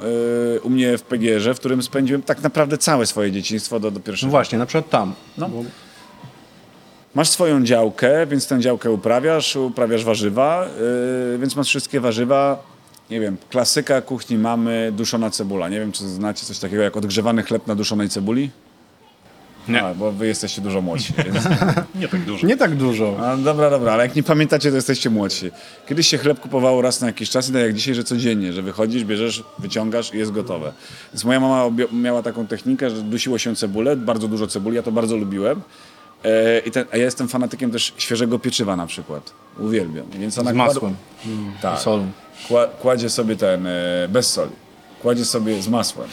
[0.56, 3.98] e, u mnie w Pegierze, w którym spędziłem tak naprawdę całe swoje dzieciństwo do, do
[3.98, 4.30] No pierwszego.
[4.30, 5.14] właśnie, na przykład tam.
[5.38, 5.48] No.
[5.48, 5.64] Bo-
[7.14, 10.66] Masz swoją działkę, więc tę działkę uprawiasz, uprawiasz warzywa,
[11.32, 12.62] yy, więc masz wszystkie warzywa.
[13.10, 15.68] Nie wiem, klasyka kuchni mamy duszona cebula.
[15.68, 18.50] Nie wiem, czy znacie coś takiego jak odgrzewany chleb na duszonej cebuli?
[19.68, 19.82] Nie.
[19.82, 21.12] A, bo wy jesteście dużo młodsi.
[21.32, 21.44] Więc...
[21.94, 22.46] Nie tak dużo.
[22.46, 23.16] Nie tak dużo.
[23.30, 25.50] A, dobra, dobra, ale jak nie pamiętacie, to jesteście młodsi.
[25.88, 28.62] Kiedyś się chleb kupowało raz na jakiś czas i tak jak dzisiaj, że codziennie, że
[28.62, 30.72] wychodzisz, bierzesz, wyciągasz i jest gotowe.
[31.12, 34.92] Więc moja mama miała taką technikę, że dusiło się cebulę, bardzo dużo cebuli, ja to
[34.92, 35.60] bardzo lubiłem.
[36.24, 39.32] E, i ten, a ja jestem fanatykiem też świeżego pieczywa na przykład.
[39.58, 40.06] Uwielbiam.
[40.18, 40.94] Więc ona Z kładła- masłem.
[41.62, 41.78] tak.
[41.78, 42.10] solą.
[42.48, 44.52] Kła, kładzie sobie ten, e, bez soli,
[45.02, 46.08] kładzie sobie z masłem,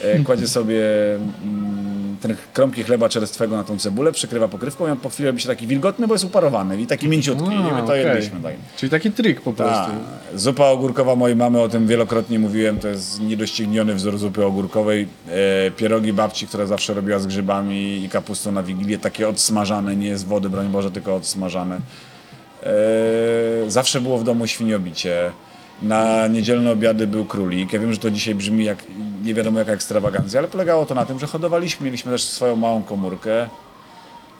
[0.00, 0.82] e, kładzie sobie
[1.14, 5.40] mm, ten kromki chleba czerstwego na tą cebulę, przykrywa pokrywką i on po chwili robi
[5.40, 7.54] się taki wilgotny, bo jest uparowany i taki mięciutki.
[7.54, 8.06] I my to okej.
[8.06, 8.40] jedliśmy.
[8.40, 8.54] Tak.
[8.76, 9.90] Czyli taki trik po prostu.
[10.32, 15.08] Ta, zupa ogórkowa mojej mamy, o tym wielokrotnie mówiłem, to jest niedościgniony wzór zupy ogórkowej.
[15.66, 20.18] E, pierogi babci, która zawsze robiła z grzybami i kapustą na Wigilię, takie odsmażane, nie
[20.18, 21.80] z wody, broń Boże, tylko odsmażane.
[22.62, 22.70] E,
[23.68, 25.32] zawsze było w domu świniobicie.
[25.82, 27.72] Na niedzielne obiady był królik.
[27.72, 28.84] Ja wiem, że to dzisiaj brzmi jak
[29.24, 32.82] nie wiadomo jaka ekstrawagancja, ale polegało to na tym, że hodowaliśmy, mieliśmy też swoją małą
[32.82, 33.48] komórkę.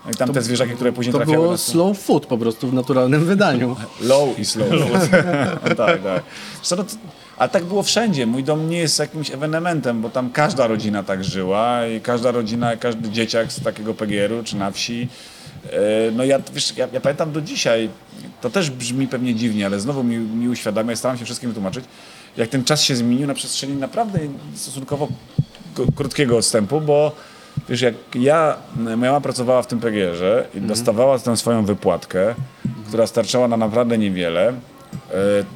[0.05, 1.72] No i tam te zwierzaki, które później To trafiały było na stół.
[1.72, 3.76] slow food po prostu w naturalnym wydaniu.
[4.00, 4.68] Low i slow.
[4.70, 6.22] no, tak, tak.
[6.70, 6.85] No, to,
[7.38, 8.26] ale tak było wszędzie.
[8.26, 12.76] Mój dom nie jest jakimś ewenementem, bo tam każda rodzina tak żyła i każda rodzina,
[12.76, 15.09] każdy dzieciak z takiego PGR-u czy na wsi.
[15.64, 17.90] E, No ja, wiesz, ja, ja pamiętam do dzisiaj,
[18.40, 21.85] to też brzmi pewnie dziwnie, ale znowu mi, mi uświadamia, staram się wszystkim wytłumaczyć,
[22.37, 24.18] jak ten czas się zmienił na przestrzeni naprawdę
[24.55, 25.09] stosunkowo
[25.96, 27.12] krótkiego odstępu, bo
[27.68, 32.35] wiesz, jak ja, moja mama pracowała w tym PGR-ze i dostawała tę swoją wypłatkę,
[32.88, 34.55] która starczała na naprawdę niewiele, e,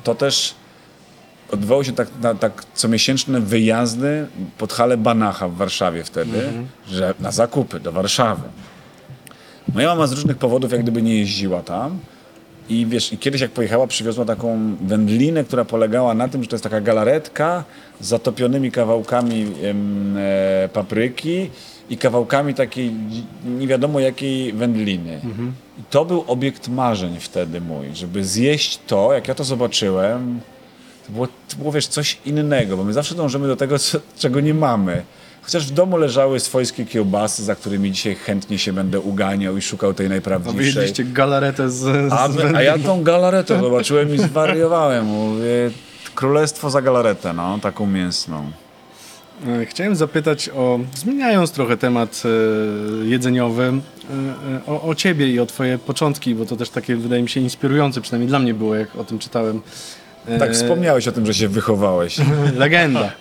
[0.04, 0.54] to też
[1.50, 4.26] odbywały się tak, na, tak comiesięczne wyjazdy
[4.58, 6.52] pod halę Banacha w Warszawie wtedy,
[6.88, 8.42] że na zakupy do Warszawy.
[9.72, 11.98] Moja mama z różnych powodów jak gdyby nie jeździła tam
[12.68, 16.56] i wiesz, i kiedyś jak pojechała, przywiozła taką wędlinę, która polegała na tym, że to
[16.56, 17.64] jest taka galaretka
[18.00, 21.50] z zatopionymi kawałkami em, e, papryki
[21.90, 22.92] i kawałkami takiej
[23.58, 25.20] nie wiadomo jakiej wędliny.
[25.78, 30.40] I to był obiekt marzeń wtedy mój, żeby zjeść to, jak ja to zobaczyłem,
[31.06, 34.40] to było, to było wiesz, coś innego, bo my zawsze dążymy do tego, co, czego
[34.40, 35.02] nie mamy.
[35.44, 39.94] Chociaż w domu leżały swojskie kiełbasy, za którymi dzisiaj chętnie się będę uganiał i szukał
[39.94, 40.66] tej A najprawdziwszej.
[40.66, 41.74] jedliście galaretę z,
[42.10, 45.06] z A, my, a ja tą galaretę zobaczyłem i zwariowałem.
[45.06, 45.70] Mówię,
[46.14, 48.50] królestwo za galaretę, no, taką mięsną.
[49.46, 55.46] E, Chciałem zapytać o, zmieniając trochę temat e, jedzeniowy, e, o, o ciebie i o
[55.46, 58.96] twoje początki, bo to też takie wydaje mi się inspirujące, przynajmniej dla mnie było, jak
[58.96, 59.60] o tym czytałem.
[60.26, 62.16] E, Tak, wspomniałeś o tym, że się wychowałeś.
[62.56, 63.12] Legenda.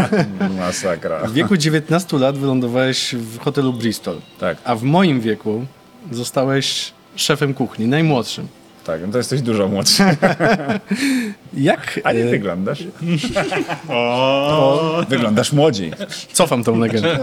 [0.58, 1.18] Masakra.
[1.26, 4.58] W wieku 19 lat wylądowałeś w hotelu Bristol, Tak.
[4.64, 5.64] a w moim wieku
[6.12, 8.48] zostałeś szefem kuchni, najmłodszym.
[8.84, 10.02] Tak, no to jesteś dużo młodszy.
[11.54, 12.00] Jak...
[12.04, 12.84] A nie e, wyglądasz.
[15.08, 15.92] Wyglądasz młodziej.
[16.32, 17.18] Cofam tą legendę.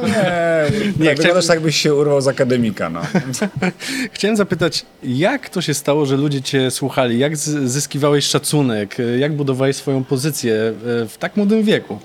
[1.00, 3.02] Nie, nie wyglądasz tak, byś się urwał z akademika, no.
[4.12, 7.20] Chciałem zapytać, jak to się stało, że ludzie cię słuchali?
[7.20, 8.98] Jak zyskiwałeś szacunek?
[9.20, 10.74] Jak budowałeś swoją pozycję e,
[11.08, 12.00] w tak młodym wieku?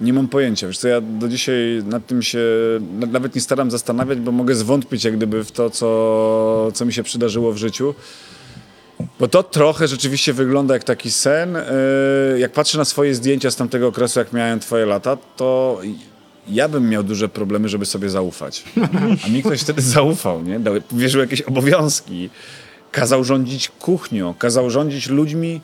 [0.00, 0.66] Nie mam pojęcia.
[0.66, 2.38] Wiesz co, ja do dzisiaj nad tym się
[2.98, 6.92] na- nawet nie staram zastanawiać, bo mogę zwątpić jak gdyby w to, co, co mi
[6.92, 7.94] się przydarzyło w życiu.
[9.20, 11.58] Bo to trochę rzeczywiście wygląda jak taki sen.
[12.32, 15.80] Yy, Jak patrzę na swoje zdjęcia z tamtego okresu, jak miałem twoje lata, to
[16.48, 18.64] ja bym miał duże problemy, żeby sobie zaufać.
[19.26, 20.60] A mi ktoś wtedy zaufał, nie?
[20.60, 22.30] Dał, powierzył jakieś obowiązki.
[22.92, 25.60] Kazał rządzić kuchnią, kazał rządzić ludźmi,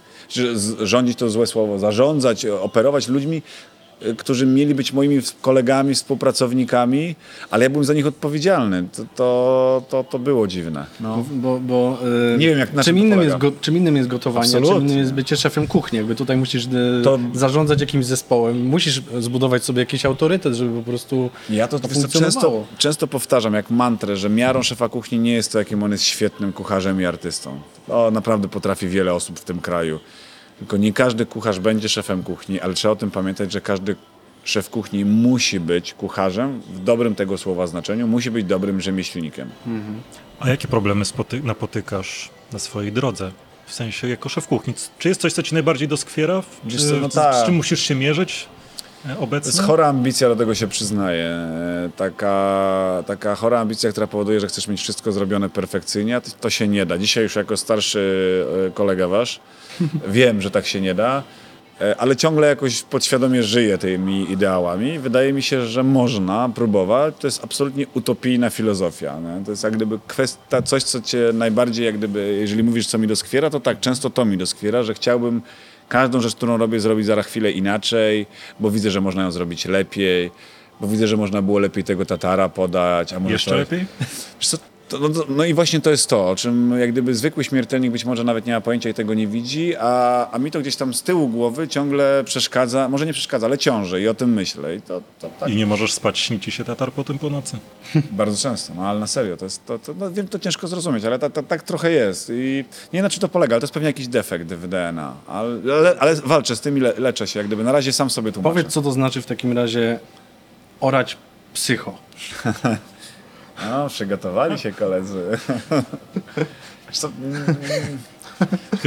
[0.83, 3.43] rządzić to złe słowo, zarządzać, operować ludźmi,
[4.17, 7.17] którzy mieli być moimi kolegami, współpracownikami,
[7.51, 8.85] ale ja byłem za nich odpowiedzialny.
[8.97, 10.87] To, to, to, to było dziwne.
[11.01, 11.25] No.
[11.33, 11.99] Bo, bo,
[12.35, 13.25] e, Nie wiem, jak- na czym, czym innym polega.
[13.33, 14.87] jest go, czym innym jest gotowanie, czym Absolutnie.
[14.89, 15.97] innym jest bycie szefem kuchni.
[15.99, 16.69] Jakby tutaj musisz e,
[17.05, 21.89] To- zarządzać jakimś zespołem, musisz zbudować sobie jakiś autorytet, żeby po prostu Ja to, to
[22.09, 26.05] często, często powtarzam jak mantrę, że miarą szefa kuchni nie jest to, jakim on jest
[26.05, 27.61] świetnym kucharzem i artystą.
[27.89, 30.01] O, naprawdę potrafi wiele osób w tym kraju.
[30.59, 33.97] Tylko nie każdy kucharz będzie szefem kuchni, ale trzeba o tym pamiętać, że każdy
[34.45, 39.51] szef kuchni musi być kucharzem w dobrym tego słowa znaczeniu, musi być dobrym rzemieślnikiem.
[40.41, 41.05] A jakie problemy
[41.43, 43.31] napotykasz na swojej drodze?
[43.67, 44.75] W sensie jako szef kuchni.
[44.99, 46.43] Czy jest coś, co ci najbardziej doskwiera?
[46.69, 47.35] Czy, no tak.
[47.35, 48.49] Z czym musisz się mierzyć
[49.09, 51.49] e, To jest chora ambicja, do tego się przyznaję.
[51.97, 56.51] Taka, taka chora ambicja, która powoduje, że chcesz mieć wszystko zrobione perfekcyjnie, a to, to
[56.51, 56.99] się nie da.
[56.99, 59.41] Dzisiaj już jako starszy e, kolega wasz
[60.09, 61.23] wiem, że tak się nie da,
[61.81, 64.99] e, ale ciągle jakoś podświadomie żyję tymi ideałami.
[64.99, 67.15] Wydaje mi się, że można próbować.
[67.19, 69.21] To jest absolutnie utopijna filozofia.
[69.21, 69.45] Nie?
[69.45, 73.07] To jest jak gdyby kwestia, coś, co cię najbardziej, jak gdyby, jeżeli mówisz, co mi
[73.07, 75.43] doskwiera, to tak, często to mi doskwiera, że chciałbym
[75.89, 78.27] każdą rzecz, którą robię, zrobić za chwilę inaczej,
[78.61, 80.31] bo widzę, że można ją zrobić lepiej,
[80.81, 83.13] bo widzę, że można było lepiej tego tatara podać.
[83.13, 83.87] A może Jeszcze to, lepiej?
[84.95, 88.05] To, no, no i właśnie to jest to, o czym jak gdyby zwykły śmiertelnik być
[88.05, 90.95] może nawet nie ma pojęcia i tego nie widzi, a, a mi to gdzieś tam
[90.95, 94.77] z tyłu głowy ciągle przeszkadza, może nie przeszkadza, ale ciąży i o tym myślę.
[94.77, 97.31] I to, to tak I nie możesz spać, śni ci się tatar po tym po
[97.31, 97.57] nocy.
[98.11, 101.05] bardzo często, no ale na serio, to jest, to, to, no, wiem, to ciężko zrozumieć,
[101.05, 103.65] ale ta, ta, tak trochę jest i nie wiem na czym to polega, ale to
[103.65, 107.27] jest pewnie jakiś defekt w DNA, ale, ale, ale walczę z tym i le, leczę
[107.27, 108.55] się, jak gdyby na razie sam sobie tłumaczę.
[108.55, 109.99] Powiedz, co to znaczy w takim razie
[110.81, 111.17] orać
[111.55, 111.95] psycho.
[113.63, 115.25] No, przygotowali się koledzy.
[116.93, 117.57] Co, mm,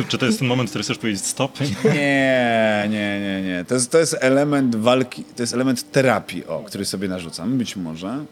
[0.08, 1.60] Czy to jest ten moment, w którym chcesz powiedzieć stop?
[1.94, 3.66] Nie, nie, nie, nie.
[3.68, 7.76] To jest, to jest element walki, to jest element terapii, o, który sobie narzucam, być
[7.76, 8.26] może.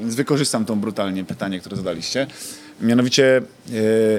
[0.00, 2.26] Więc wykorzystam tą brutalnie pytanie, które zadaliście.
[2.80, 3.42] Mianowicie, e,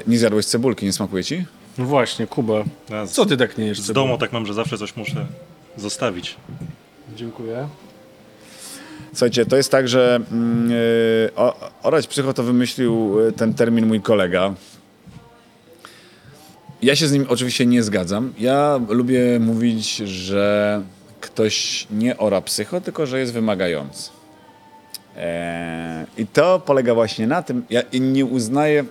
[0.08, 1.46] nie zjadłeś cebulki, nie smakuje ci?
[1.78, 2.64] No właśnie, Kuba,
[3.10, 3.82] co ty tak nie jesz?
[3.82, 5.26] Z domu tak mam, że zawsze coś muszę
[5.78, 6.36] zostawić.
[7.16, 7.68] Dziękuję.
[9.14, 10.20] Słuchajcie, to jest tak, że
[11.36, 14.54] o- orać psycho to wymyślił e, ten termin mój kolega.
[16.82, 18.34] Ja się z nim oczywiście nie zgadzam.
[18.40, 20.82] Ja lubię mówić, że
[21.22, 24.10] ktoś nie ora psycho, tylko że jest wymagający.
[25.18, 28.86] Eee, I to polega właśnie na tym, ja nie uznaję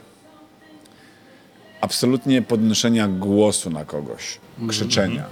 [1.80, 4.38] absolutnie podnoszenia głosu na kogoś,
[4.68, 5.24] krzyczenia.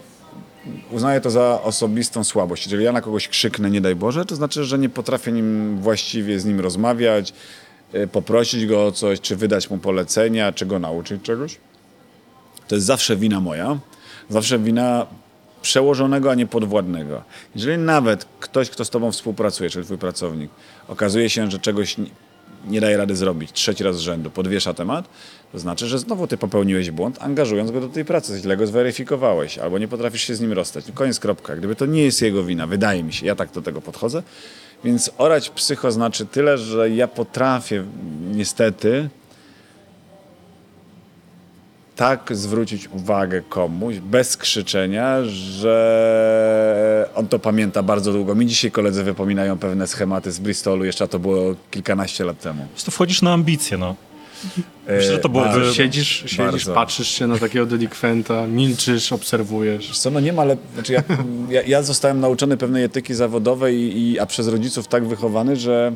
[0.90, 2.66] Uznaję to za osobistą słabość.
[2.66, 6.40] Jeżeli ja na kogoś krzyknę, nie daj Boże, to znaczy, że nie potrafię nim właściwie
[6.40, 7.32] z nim rozmawiać,
[7.92, 11.56] e, poprosić go o coś, czy wydać mu polecenia, czy go nauczyć czegoś.
[12.68, 13.78] To jest zawsze wina moja,
[14.28, 15.06] zawsze wina
[15.62, 17.22] przełożonego, a nie podwładnego.
[17.54, 20.50] Jeżeli nawet ktoś, kto z tobą współpracuje, czyli twój pracownik,
[20.88, 21.96] okazuje się, że czegoś
[22.68, 25.08] nie daje rady zrobić trzeci raz z rzędu, podwiesza temat,
[25.52, 29.58] to znaczy, że znowu ty popełniłeś błąd, angażując go do tej pracy, źle go zweryfikowałeś,
[29.58, 30.84] albo nie potrafisz się z nim rozstać.
[30.94, 31.56] Koniec, kropka.
[31.56, 34.22] Gdyby to nie jest jego wina, wydaje mi się, ja tak do tego podchodzę,
[34.84, 37.84] więc orać psycho znaczy tyle, że ja potrafię
[38.32, 39.08] niestety
[41.96, 48.34] tak zwrócić uwagę komuś bez krzyczenia, że on to pamięta bardzo długo.
[48.34, 52.62] Mi dzisiaj koledzy wypominają pewne schematy z Bristolu, jeszcze to było kilkanaście lat temu.
[52.62, 53.94] Po prostu wchodzisz na ambicje, no.
[54.88, 55.44] Myślę, że to było...
[55.44, 55.60] bardzo.
[55.60, 56.74] wy- Siedzisz, siedzisz Bardzo.
[56.74, 59.98] patrzysz się na takiego delikwenta, milczysz, obserwujesz.
[59.98, 61.02] Co, no nie ma, ale znaczy ja,
[61.50, 65.92] ja, ja zostałem nauczony pewnej etyki zawodowej, i, i, a przez rodziców tak wychowany, że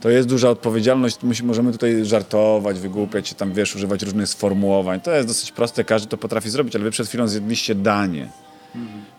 [0.00, 1.22] to jest duża odpowiedzialność.
[1.22, 5.00] Musi, możemy tutaj żartować, wygłupiać się tam, wiesz, używać różnych sformułowań.
[5.00, 8.28] To jest dosyć proste, każdy to potrafi zrobić, ale wy przed chwilą zjedliście danie.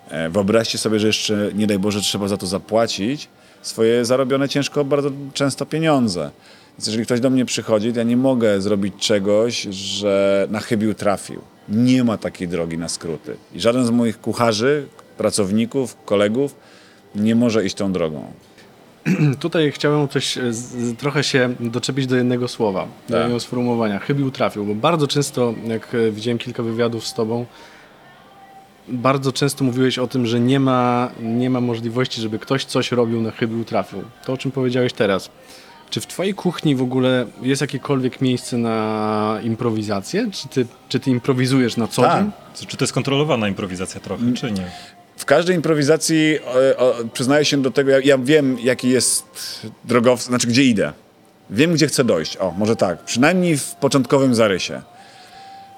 [0.10, 3.30] E, Wyobraźcie sobie, że jeszcze, nie daj Boże, trzeba za to zapłacić
[3.62, 6.32] swoje zarobione ciężko bardzo często pieniądze.
[6.78, 10.94] Więc jeżeli ktoś do mnie przychodzi, to ja nie mogę zrobić czegoś, że na chybił
[10.94, 11.42] trafił.
[11.70, 13.36] Nie ma takiej drogi na skróty.
[13.54, 14.88] I żaden z moich kucharzy,
[15.18, 16.56] pracowników, kolegów
[17.16, 18.32] nie może iść tą drogą.
[19.40, 23.20] Tutaj chciałem coś, e, z, trochę się doczepić do jednego słowa, do Tak.
[23.20, 24.00] jednego sformułowania.
[24.00, 27.46] Chybił trafił, bo bardzo często, jak e, widziałem kilka wywiadów z tobą,
[28.88, 33.22] bardzo często mówiłeś o tym, że nie ma, nie ma możliwości, żeby ktoś coś robił
[33.22, 34.02] na chybił trafił.
[34.26, 35.30] To, o czym powiedziałeś teraz.
[35.90, 40.28] Czy w twojej kuchni w ogóle jest jakiekolwiek miejsce na improwizację?
[40.32, 42.24] Czy ty, czy ty improwizujesz na co Tak.
[42.24, 42.32] dzień?
[42.68, 44.36] Czy to jest kontrolowana improwizacja trochę, Mm.
[44.36, 44.72] czy nie?
[45.18, 46.38] W każdej improwizacji
[46.72, 49.26] e, o, przyznaję się do tego, ja, ja wiem, jaki jest
[49.86, 50.94] drogowskaz, znaczy gdzie idę.
[51.50, 52.38] Wiem, gdzie chcę dojść.
[52.38, 53.04] O, może tak.
[53.04, 54.82] Przynajmniej w początkowym zarysie.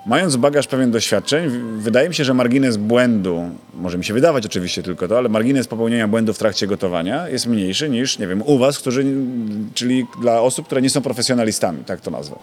[0.06, 4.84] Mając bagaż pewien doświadczeń, wydaje mi się, że margines błędu, może mi się wydawać oczywiście
[4.84, 8.58] tylko to, ale margines popełnienia błędu w trakcie gotowania jest mniejszy niż, nie wiem, u
[8.58, 9.06] was, którzy,
[9.74, 12.36] czyli dla osób, które nie są profesjonalistami, tak to nazwę.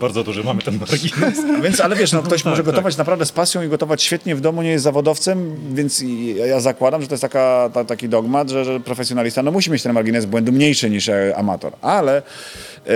[0.00, 1.38] Bardzo duży mamy ten margines.
[1.64, 4.40] Więc, ale wiesz, no, ktoś tak, może gotować naprawdę z pasją i gotować świetnie w
[4.40, 6.04] domu, nie jest zawodowcem, więc
[6.46, 9.82] ja zakładam, że to jest taka, ta, taki dogmat, że, że profesjonalista no, musi mieć
[9.82, 11.72] ten margines błędu mniejszy niż e, amator.
[11.82, 12.16] Ale
[12.86, 12.92] e,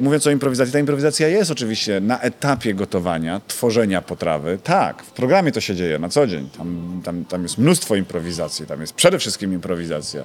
[0.00, 4.58] mówiąc o improwizacji, ta improwizacja jest oczywiście na etapie gotowania, tworzenia potrawy.
[4.64, 6.48] Tak, w programie to się dzieje na co dzień.
[6.58, 10.24] Tam, tam, tam jest mnóstwo improwizacji, tam jest przede wszystkim improwizacja.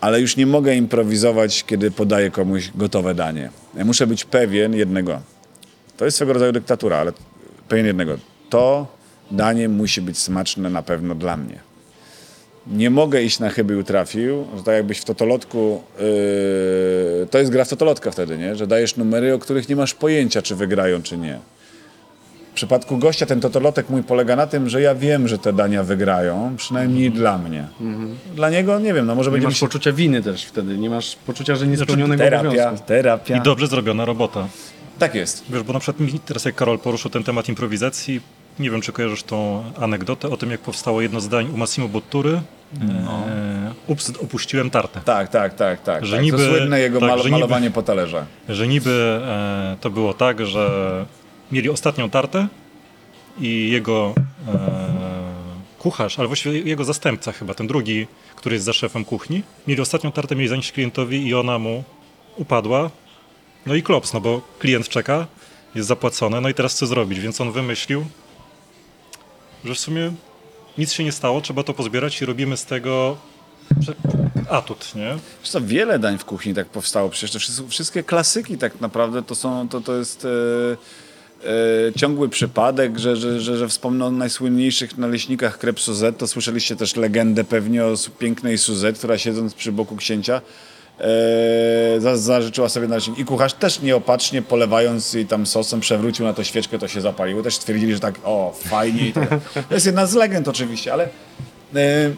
[0.00, 3.50] Ale już nie mogę improwizować, kiedy podaję komuś gotowe danie.
[3.76, 5.20] Ja muszę być pewien jednego.
[5.96, 7.12] To jest swego rodzaju dyktatura, ale
[7.68, 8.18] pewien jednego.
[8.50, 8.86] To
[9.30, 11.58] danie musi być smaczne na pewno dla mnie.
[12.66, 17.64] Nie mogę iść na chybił trafił, że tak jakbyś w totolotku, yy, to jest gra
[17.64, 18.56] w totolotka wtedy, nie?
[18.56, 21.38] że dajesz numery, o których nie masz pojęcia, czy wygrają, czy nie.
[22.58, 25.82] W przypadku gościa ten totolotek mój polega na tym, że ja wiem, że te dania
[25.82, 27.64] wygrają, przynajmniej dla mnie.
[28.34, 29.66] Dla niego, nie wiem, no może Nie będzie masz się...
[29.66, 32.86] poczucia winy też wtedy, nie masz poczucia, że niespełnionego Terapia, obowiązku.
[32.86, 33.36] terapia.
[33.36, 34.48] I dobrze zrobiona robota.
[34.98, 35.44] Tak jest.
[35.50, 38.20] Wiesz, bo na przykład mi teraz jak Karol poruszył ten temat improwizacji,
[38.58, 42.40] nie wiem, czy kojarzysz tą anegdotę o tym, jak powstało jedno zdań u Massimo Bottury.
[42.82, 45.00] E, ups, opuściłem tartę.
[45.04, 46.06] Tak, tak, tak, tak.
[46.06, 46.24] Że tak.
[46.24, 48.24] niby- to słynne jego tak, mal- że niby- malowanie po talerzach.
[48.48, 51.06] Że niby e, to było tak, że
[51.52, 52.48] mieli ostatnią tartę
[53.40, 54.14] i jego
[54.48, 54.98] e,
[55.78, 58.06] kucharz, ale właściwie jego zastępca chyba, ten drugi,
[58.36, 61.84] który jest za szefem kuchni, mieli ostatnią tartę, mieli zanieść klientowi i ona mu
[62.36, 62.90] upadła.
[63.66, 65.26] No i klops, no bo klient czeka,
[65.74, 67.20] jest zapłacone, no i teraz co zrobić?
[67.20, 68.04] Więc on wymyślił,
[69.64, 70.12] że w sumie
[70.78, 73.16] nic się nie stało, trzeba to pozbierać i robimy z tego
[74.50, 75.16] atut, nie?
[75.42, 77.08] Co, wiele dań w kuchni tak powstało.
[77.10, 80.28] Przecież te wszystkie, klasyki tak naprawdę to są, to, to jest e,
[81.96, 86.96] ciągły przypadek, że, że, że, że wspomnę o najsłynniejszych naleśnikach krep Suzette, to słyszeliście też
[86.96, 90.40] legendę pewnie o pięknej Suzette, która siedząc przy boku księcia
[91.00, 93.18] e, za- zażyczyła sobie naleśnik.
[93.18, 97.42] I kucharz też nieopatrznie polewając jej tam sosem przewrócił na to świeczkę, to się zapaliło.
[97.42, 99.08] Też stwierdzili, że tak, o, fajnie.
[99.08, 99.28] I tak.
[99.68, 101.04] To jest jedna z legend oczywiście, ale
[101.74, 102.10] e,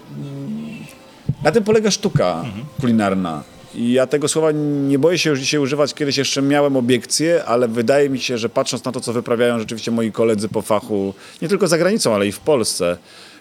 [1.44, 2.44] na tym polega sztuka
[2.80, 3.42] kulinarna.
[3.74, 4.52] I ja tego słowa
[4.88, 5.94] nie boję się już dzisiaj używać.
[5.94, 9.90] Kiedyś jeszcze miałem obiekcje, ale wydaje mi się, że patrząc na to, co wyprawiają rzeczywiście
[9.90, 12.96] moi koledzy po fachu, nie tylko za granicą, ale i w Polsce,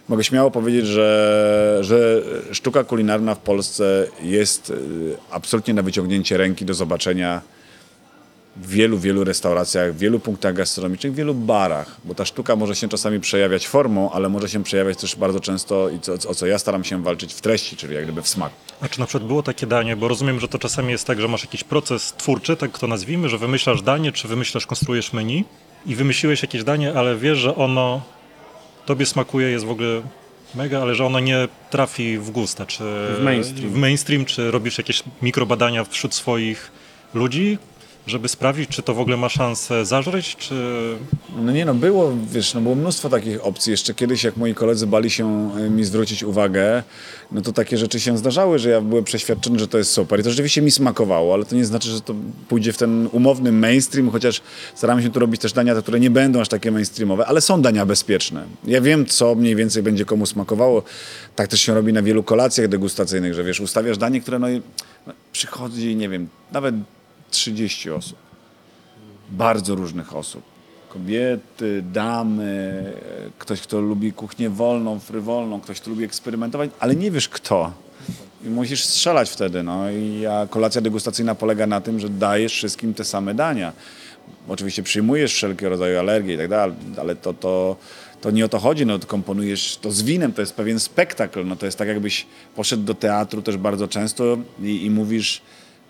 [0.10, 4.74] mogę śmiało powiedzieć, że, że sztuka kulinarna w Polsce jest y,
[5.32, 7.42] absolutnie na wyciągnięcie ręki do zobaczenia
[8.62, 12.76] w wielu, wielu restauracjach, w wielu punktach gastronomicznych, w wielu barach, bo ta sztuka może
[12.76, 16.48] się czasami przejawiać formą, ale może się przejawiać też bardzo często i co, o co
[16.48, 18.56] ja staram się walczyć w treści, czyli jak gdyby w smaku.
[18.82, 21.28] A czy na przykład było takie danie, bo rozumiem, że to czasami jest tak, że
[21.28, 25.46] masz jakiś proces twórczy, tak to nazwijmy, że wymyślasz danie, czy wymyślasz, konstruujesz menu
[25.86, 28.02] i wymyśliłeś jakieś danie, ale wiesz, że ono
[28.86, 30.02] tobie smakuje, jest w ogóle
[30.56, 33.70] mega, ale że ono nie trafi w gusta, czy W mainstream.
[33.70, 36.72] w mainstream, czy robisz jakieś mikrobadania wśród swoich
[37.14, 37.58] ludzi,
[38.10, 40.56] żeby sprawdzić, czy to w ogóle ma szansę zażreć, czy...
[41.38, 43.72] No nie no, było, wiesz, no było mnóstwo takich opcji.
[43.72, 46.84] Jeszcze kiedyś, jak moi koledzy bali się y, mi zwrócić uwagę,
[47.32, 50.20] no to takie rzeczy się zdarzały, że ja byłem przeświadczony, że to jest super.
[50.20, 52.16] I to rzeczywiście mi smakowało, ale to nie znaczy, że to
[52.48, 54.42] pójdzie w ten umowny mainstream, chociaż
[54.76, 57.86] staramy się tu robić też dania, które nie będą aż takie mainstreamowe, ale są dania
[57.86, 58.44] bezpieczne.
[58.66, 60.84] Ja wiem, co mniej więcej będzie komu smakowało.
[61.36, 64.48] Tak też się robi na wielu kolacjach degustacyjnych, że wiesz, ustawiasz danie, które no,
[65.08, 66.76] no przychodzi, nie wiem, nawet
[67.30, 68.30] 30 osób
[69.32, 70.44] bardzo różnych osób.
[70.90, 72.84] Kobiety, damy,
[73.40, 77.72] ktoś, kto lubi kuchnię wolną, frywolną, ktoś, kto lubi eksperymentować, ale nie wiesz kto.
[78.46, 79.64] I musisz strzelać wtedy.
[79.64, 79.92] No.
[79.92, 83.74] I a kolacja degustacyjna polega na tym, że dajesz wszystkim te same dania.
[84.48, 87.76] Oczywiście przyjmujesz wszelkie rodzaje alergie i tak dalej, ale to, to,
[88.22, 88.86] to nie o to chodzi.
[88.86, 91.46] No, to komponujesz to z winem, to jest pewien spektakl.
[91.46, 92.26] No, to jest tak, jakbyś
[92.56, 95.42] poszedł do teatru też bardzo często i, i mówisz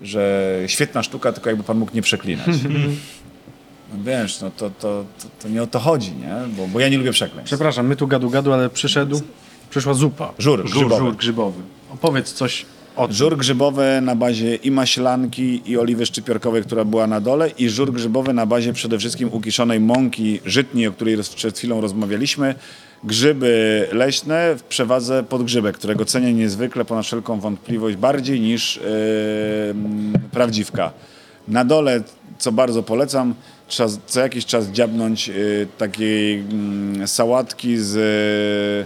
[0.02, 2.48] że świetna sztuka, tylko jakby pan mógł nie przeklinać.
[3.94, 6.36] No wiesz, no to, to, to, to nie o to chodzi, nie?
[6.58, 7.46] Bo, bo ja nie lubię przekleństw.
[7.46, 9.22] Przepraszam, my tu gadu gadu, ale przyszedł,
[9.70, 10.34] przyszła zupa.
[10.38, 10.96] Żur Żur, grzybowy.
[11.06, 11.62] żur grzybowy.
[11.94, 13.16] Opowiedz coś o tym.
[13.16, 17.94] Żur grzybowy na bazie i maślanki, i oliwy szczypiorkowej, która była na dole, i żur
[17.94, 22.56] grzybowy na bazie przede wszystkim ukiszonej mąki żytniej, o której przed chwilą rozmawialiśmy.
[23.04, 28.82] Grzyby leśne w przewadze podgrzybek, którego cenię niezwykle ponad wszelką wątpliwość, bardziej niż yy,
[30.32, 30.92] prawdziwka.
[31.48, 32.04] Na dole,
[32.38, 33.34] co bardzo polecam,
[33.68, 38.86] trzeba co jakiś czas dziabnąć yy, takiej mm, sałatki z yy,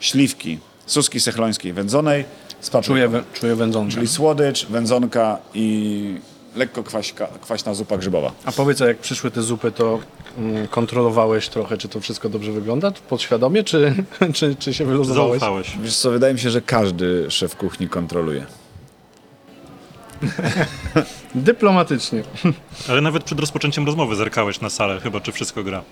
[0.00, 2.24] śliwki, suski sechlońskiej wędzonej
[2.62, 2.94] z papryką.
[2.94, 3.92] Czuję, wę- czuję wędzonkę.
[3.94, 6.14] Czyli słodycz, wędzonka i
[6.56, 8.32] lekko kwaśka, kwaśna zupa grzybowa.
[8.44, 9.98] A powiedz, a jak przyszły te zupy, to
[10.38, 12.90] mm, kontrolowałeś trochę, czy to wszystko dobrze wygląda?
[13.08, 13.94] Podświadomie, czy,
[14.34, 15.40] czy, czy się wyluzowałeś?
[15.40, 15.76] Zaufałeś.
[15.82, 18.46] Wiesz co, wydaje mi się, że każdy szef kuchni kontroluje.
[21.34, 22.22] Dyplomatycznie.
[22.88, 25.82] Ale nawet przed rozpoczęciem rozmowy zerkałeś na salę, chyba czy wszystko gra.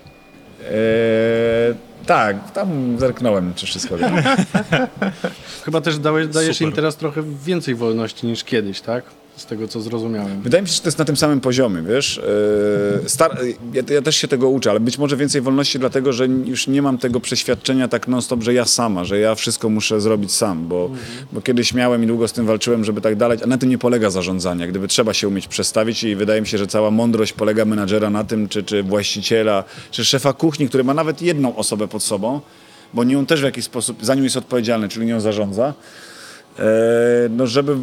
[0.60, 1.74] Eee,
[2.06, 4.10] tak, tam zerknąłem, czy wszystko gra.
[5.64, 6.68] Chyba też dałeś, dajesz Super.
[6.68, 9.04] im teraz trochę więcej wolności niż kiedyś, tak?
[9.36, 10.42] Z tego, co zrozumiałem.
[10.42, 12.18] Wydaje mi się, że to jest na tym samym poziomie, wiesz.
[12.18, 13.38] Eee, Star-
[13.72, 16.82] ja, ja też się tego uczę, ale być może więcej wolności dlatego, że już nie
[16.82, 20.90] mam tego przeświadczenia tak non-stop, że ja sama, że ja wszystko muszę zrobić sam, bo,
[21.32, 23.78] bo kiedyś miałem i długo z tym walczyłem, żeby tak dalej, a na tym nie
[23.78, 24.68] polega zarządzanie.
[24.68, 28.24] Gdyby trzeba się umieć przestawić i wydaje mi się, że cała mądrość polega menadżera na
[28.24, 32.40] tym, czy, czy właściciela, czy szefa kuchni, który ma nawet jedną osobę pod sobą,
[32.94, 35.74] bo nią też w jakiś sposób, za nią jest odpowiedzialny, czyli nią zarządza, E,
[37.30, 37.76] no, żeby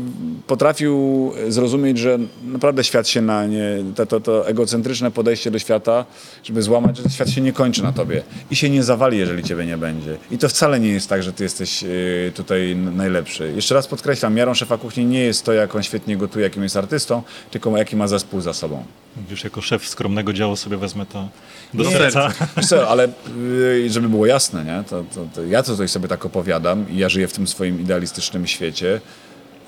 [0.47, 6.05] potrafił zrozumieć, że naprawdę świat się na nie, to, to, to egocentryczne podejście do świata,
[6.43, 9.65] żeby złamać, że świat się nie kończy na tobie i się nie zawali, jeżeli ciebie
[9.65, 10.17] nie będzie.
[10.31, 11.87] I to wcale nie jest tak, że ty jesteś e,
[12.35, 13.51] tutaj najlepszy.
[13.55, 16.77] Jeszcze raz podkreślam, miarą szefa kuchni nie jest to, jak on świetnie gotuje, jakim jest
[16.77, 18.83] artystą, tylko jaki ma zespół za sobą.
[19.29, 21.29] Już jako szef skromnego działu sobie wezmę to
[21.73, 22.31] do Nie, serca.
[22.69, 23.07] Co, ale
[23.37, 24.83] y, żeby było jasne, nie?
[24.89, 27.81] To, to, to ja to tutaj sobie tak opowiadam i ja żyję w tym swoim
[27.81, 28.56] idealistycznym świecie,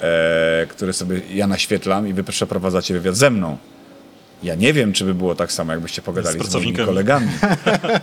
[0.01, 3.57] e, który sobie ja naświetlam i wy przeprowadzacie wywiad ze mną.
[4.43, 7.27] Ja nie wiem, czy by było tak samo, jakbyście pogadali Z z, moimi kolegami.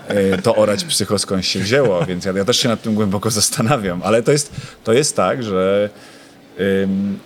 [0.09, 3.30] E, to orać psycho skąd się wzięło, więc ja, ja też się nad tym głęboko
[3.30, 4.01] zastanawiam.
[4.05, 4.53] Ale to jest,
[4.84, 5.91] to jest tak, że
[6.82, 7.18] ym,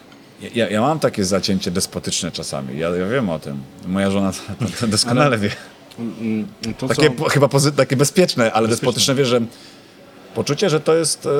[0.55, 2.79] ja, ja mam takie zacięcie despotyczne czasami.
[2.79, 3.61] Ja, ja wiem o tym.
[3.87, 5.51] Moja żona to, to doskonale wie.
[5.99, 6.47] Mm,
[6.79, 9.41] To, Takie co, chyba pozy- takie bezpieczne, ale despotyczne wiesz, że
[10.35, 11.27] poczucie, że to jest.
[11.27, 11.31] E,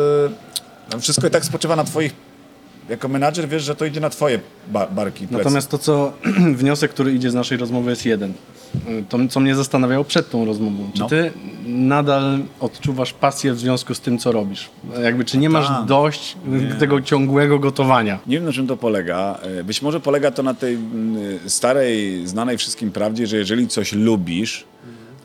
[0.93, 2.13] no wszystko i tak spoczywa na twoich.
[2.89, 5.27] Jako menadżer wiesz, że to idzie na twoje ba- barki.
[5.27, 5.45] Plecy.
[5.45, 6.13] natomiast to, co
[6.57, 8.33] wniosek, który idzie z naszej rozmowy jest jeden.
[9.09, 10.91] To, co mnie zastanawiało przed tą rozmową.
[10.95, 11.09] Czy No.
[11.09, 11.33] ty
[11.67, 14.71] nadal odczuwasz pasję w związku z tym, co robisz?
[15.03, 15.85] Jakby, czy nie masz Tak.
[15.85, 16.37] dość
[16.73, 18.19] y, tego ciągłego gotowania?
[18.27, 19.39] Nie wiem, na czym to polega.
[19.61, 21.17] E, Być może polega to na tej mm,
[21.47, 24.65] starej, znanej wszystkim prawdzie, że jeżeli coś lubisz,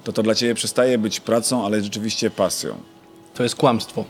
[0.03, 2.75] to to dla ciebie przestaje być pracą, ale rzeczywiście pasją.
[3.33, 4.05] To jest kłamstwo.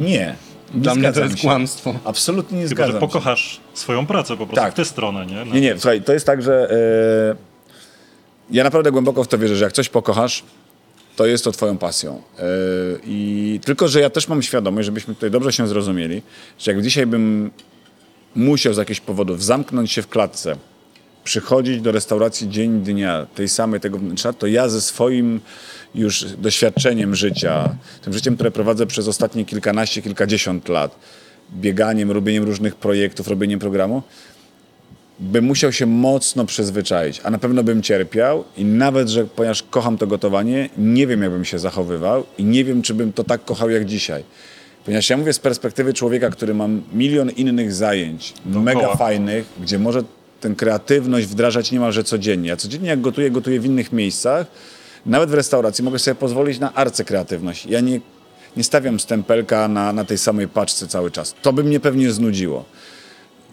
[0.00, 0.34] Nie.
[0.76, 1.42] Dla mnie to jest się.
[1.42, 1.94] kłamstwo.
[2.04, 3.06] Absolutnie nie Chyba, zgadzam że się.
[3.06, 4.72] pokochasz swoją pracę po prostu Tak.
[4.72, 5.44] w tę stronę, nie?
[5.44, 5.54] No.
[5.54, 7.36] Nie, nie, słuchaj, to jest tak, że e,
[8.50, 10.42] ja naprawdę głęboko w to wierzę, że jak coś pokochasz,
[11.16, 12.22] to jest to twoją pasją.
[12.38, 12.42] E,
[13.06, 16.22] I tylko, że ja też mam świadomość, żebyśmy tutaj dobrze się zrozumieli,
[16.58, 17.50] że jak dzisiaj bym
[18.34, 20.56] musiał z jakichś powodów zamknąć się w klatce,
[21.26, 25.40] przychodzić do restauracji dzień dnia, tej samej tego wnętrza, to ja ze swoim
[25.94, 30.98] już doświadczeniem życia, tym życiem, które prowadzę przez ostatnie kilkanaście, kilkadziesiąt lat,
[31.52, 34.02] bieganiem, robieniem różnych projektów, robieniem programu,
[35.20, 39.98] bym musiał się mocno przyzwyczaić, a na pewno bym cierpiał i nawet, że ponieważ kocham
[39.98, 43.44] to gotowanie, nie wiem, jak bym się zachowywał i nie wiem, czy bym to tak
[43.44, 44.22] kochał jak dzisiaj.
[44.84, 50.02] Ponieważ ja mówię z perspektywy człowieka, który ma milion innych zajęć, mega fajnych, gdzie może
[50.40, 52.48] tę kreatywność wdrażać niemalże codziennie.
[52.48, 54.46] Ja codziennie jak gotuję, gotuję w innych miejscach,
[55.06, 57.66] nawet w restauracji mogę sobie pozwolić na arcykreatywność.
[57.66, 58.00] Ja nie,
[58.56, 61.34] nie stawiam stempelka na, na tej samej paczce cały czas.
[61.42, 62.64] To by mnie pewnie znudziło.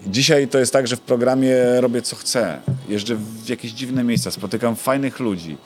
[0.07, 2.59] Dzisiaj to jest tak, że w programie robię co chcę.
[2.89, 5.57] Jeżdżę w jakieś dziwne miejsca, spotykam fajnych ludzi.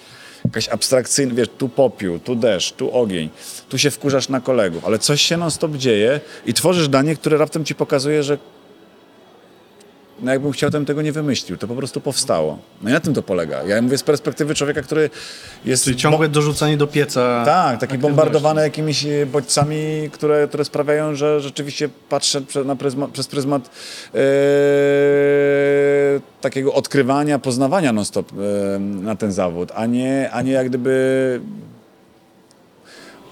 [0.45, 3.29] Jakaś abstrakcyjna, wiesz, tu popiół, tu deszcz, tu ogień,
[3.69, 7.37] tu się wkurzasz na kolegów, ale coś się non stop dzieje i tworzysz danie, które
[7.37, 8.37] raptem ci pokazuje, że
[10.21, 11.57] no jakbym chciał, to bym tego nie wymyślił.
[11.57, 12.59] To po prostu powstało.
[12.81, 13.63] No i na tym to polega.
[13.63, 15.09] Ja mówię z perspektywy człowieka, który
[15.65, 15.83] jest...
[15.83, 17.45] Czyli ciągłe dorzucanie do pieca.
[17.45, 23.27] Tak, taki bombardowany jakimiś e, bodźcami, które, które sprawiają, że rzeczywiście patrzę na pryzma, przez
[23.27, 23.69] pryzmat
[24.15, 24.19] e,
[26.41, 31.41] takiego odkrywania, poznawania non-stop e, na ten zawód, a nie, a nie jak gdyby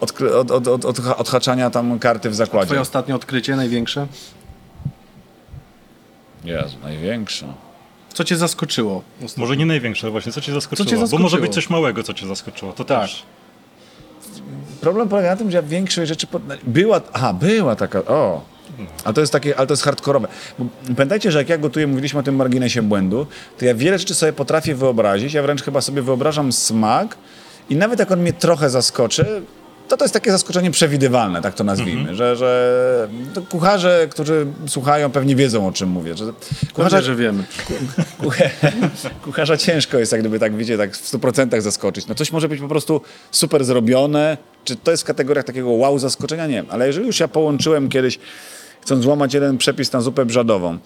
[0.01, 2.65] od, od, od, od, odhaczania tam karty w zakładzie.
[2.65, 4.07] Twoje ostatnie odkrycie, największe?
[6.45, 7.53] Jezu, największe.
[8.13, 9.01] Co cię zaskoczyło?
[9.37, 10.89] Może nie największe, właśnie, co cię zaskoczyło?
[10.89, 11.41] cię Bo może zaskoczyło?
[11.41, 12.73] być coś małego, co cię zaskoczyło.
[12.73, 13.01] To Tak.
[13.01, 13.23] też.
[14.81, 16.27] Problem polega na tym, że ja większość rzeczy...
[16.27, 16.41] Pod...
[16.63, 17.01] Była...
[17.13, 17.99] Aha, była taka...
[18.05, 18.41] O!
[19.03, 20.27] A to jest takie, ale to jest hardkorowe.
[20.59, 20.65] Bo
[20.95, 23.27] pamiętajcie, że jak ja gotuję, mówiliśmy o tym marginesie błędu,
[23.57, 27.17] to ja wiele rzeczy sobie potrafię wyobrazić, ja wręcz chyba sobie wyobrażam smak
[27.69, 29.41] i nawet jak on mnie trochę zaskoczy,
[29.87, 33.09] to to jest takie zaskoczenie przewidywalne, tak to nazwijmy, że, że
[33.49, 36.17] kucharze, którzy słuchają, pewnie wiedzą o czym mówię.
[36.17, 36.25] Że
[36.73, 37.43] Kucharze, że wiemy.
[39.23, 42.07] Kucharza ciężko jest, jak gdyby tak, wiecie, tak w 100% zaskoczyć.
[42.07, 44.37] No coś może być po prostu super zrobione.
[44.63, 46.47] Czy to jest w kategoriach takiego wow zaskoczenia?
[46.47, 46.63] Nie.
[46.69, 48.19] Ale jeżeli już ja połączyłem kiedyś,
[48.81, 50.77] chcąc złamać jeden przepis na zupę brzadową,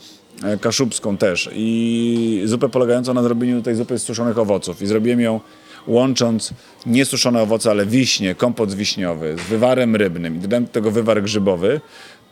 [0.44, 5.22] e, kaszubską też i zupę polegającą na zrobieniu tej zupy z suszonych owoców i zrobiłem
[5.22, 5.40] ją
[5.88, 6.54] łącząc
[6.86, 11.24] nie suszone owoce, ale wiśnie, kompot wiśniowy z wywarem rybnym i dodałem do tego wywar
[11.24, 11.82] grzybowy,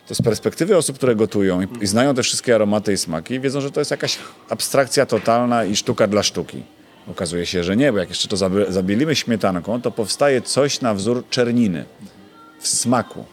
[0.07, 3.61] to z perspektywy osób, które gotują i, i znają te wszystkie aromaty i smaki, wiedzą,
[3.61, 4.17] że to jest jakaś
[4.49, 6.63] abstrakcja totalna i sztuka dla sztuki.
[7.11, 10.93] Okazuje się, że nie, bo jak jeszcze to zabi- zabielimy śmietanką, to powstaje coś na
[10.93, 11.85] wzór czerniny
[12.59, 13.25] w smaku.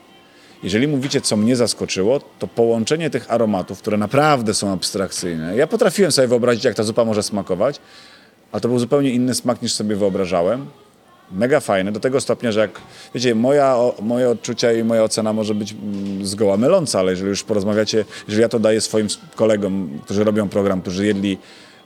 [0.63, 5.57] Jeżeli mówicie, co mnie zaskoczyło, to połączenie tych aromatów, które naprawdę są abstrakcyjne.
[5.57, 7.81] Ja potrafiłem sobie wyobrazić, jak ta zupa może smakować,
[8.55, 10.67] ale to był zupełnie inny smak niż sobie wyobrażałem.
[11.33, 12.81] Mega fajne, do tego stopnia, że jak,
[13.15, 17.43] wiecie, moja, moje odczucia i moja ocena może być mm, zgoła myląca, ale jeżeli już
[17.43, 21.39] porozmawiacie, jeżeli ja to daję swoim kolegom, którzy robią program, którzy jedli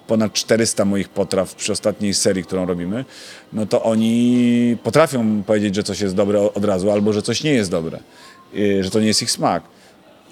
[0.07, 3.05] ponad 400 moich potraw przy ostatniej serii, którą robimy,
[3.53, 7.53] no to oni potrafią powiedzieć, że coś jest dobre od razu, albo że coś nie
[7.53, 7.99] jest dobre,
[8.53, 9.63] yy, że to nie jest ich smak.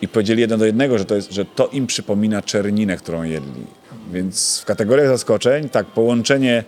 [0.02, 3.66] I powiedzieli jeden do jednego, że to, jest, że to im przypomina czerninę, którą jedli.
[4.12, 6.64] Więc w kategoriach zaskoczeń, tak, połączenie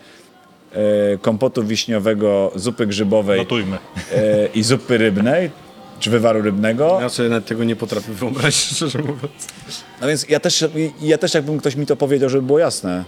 [0.72, 3.78] e, kompotu wiśniowego, zupy grzybowej Notujmy.
[4.14, 5.50] e, i zupy rybnej,
[6.00, 6.98] czy wywaru rybnego.
[7.00, 9.44] Ja sobie nawet tego nie potrafię wyobrazić, szczerze mówiąc.
[10.00, 10.64] No więc ja też,
[11.00, 13.04] ja też jakbym ktoś mi to powiedział, żeby było jasne.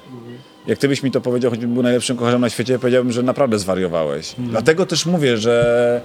[0.66, 3.58] Jak ty byś mi to powiedział, choćbym był najlepszym kucharzem na świecie, powiedziałbym, że naprawdę
[3.58, 4.34] zwariowałeś.
[4.38, 6.00] Dlatego też mówię, że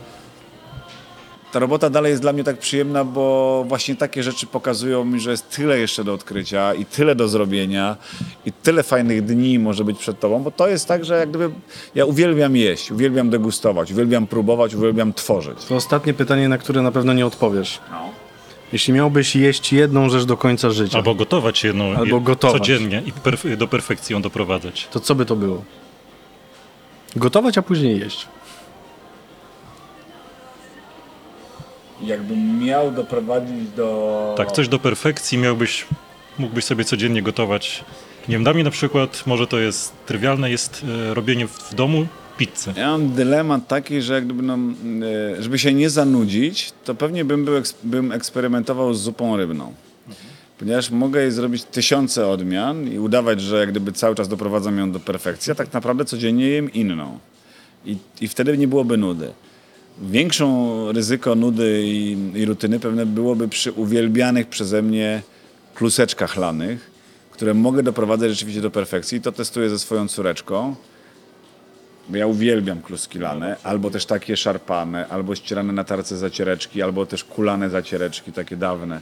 [1.55, 5.31] ta robota dalej jest dla mnie tak przyjemna, bo właśnie takie rzeczy pokazują mi, że
[5.31, 7.97] jest tyle jeszcze do odkrycia i tyle do zrobienia
[8.45, 11.49] i tyle fajnych dni może być przed tobą, bo to jest tak, że jak gdyby
[11.95, 15.65] ja uwielbiam jeść, uwielbiam degustować, uwielbiam próbować, uwielbiam tworzyć.
[15.65, 17.79] To ostatnie pytanie, na które na pewno nie odpowiesz.
[18.73, 22.57] Jeśli miałbyś jeść jedną rzecz do końca życia, Albo gotować jedną Albo gotować.
[22.61, 24.87] codziennie i perf- do perfekcji ją doprowadzać.
[24.91, 25.63] to co by to było?
[27.15, 28.27] Gotować, a później jeść.
[32.01, 34.33] Jakbym miał doprowadzić do...
[34.37, 35.85] Tak, coś do perfekcji miałbyś,
[36.39, 37.83] mógłbyś sobie codziennie gotować.
[38.27, 42.07] Nie wiem, dla mnie na przykład, może to jest trywialne, jest e, robienie w, domu
[42.37, 42.73] pizzy.
[42.77, 44.57] Ja mam dylemat taki, że jak gdyby, no,
[45.37, 49.73] e, żeby się nie zanudzić, to pewnie bym, był, eks- bym eksperymentował z zupą rybną.
[50.59, 54.91] Ponieważ mogę jej zrobić tysiące odmian i udawać, że jak gdyby cały czas doprowadzam ją
[54.91, 57.19] do perfekcji, a tak naprawdę codziennie jem inną.
[57.85, 59.33] I, i wtedy nie byłoby nudy.
[60.01, 65.21] Większą ryzyko nudy i, i rutyny pewne byłoby przy uwielbianych przeze mnie
[65.75, 66.91] kluseczkach lanych,
[67.31, 69.21] które mogę doprowadzać rzeczywiście do perfekcji.
[69.21, 70.75] To testuję ze swoją córeczką.
[72.09, 77.05] Bo ja uwielbiam kluski lane, albo też takie szarpane, albo ścierane na tarce zaciereczki, albo
[77.05, 79.01] też kulane zaciereczki, takie dawne.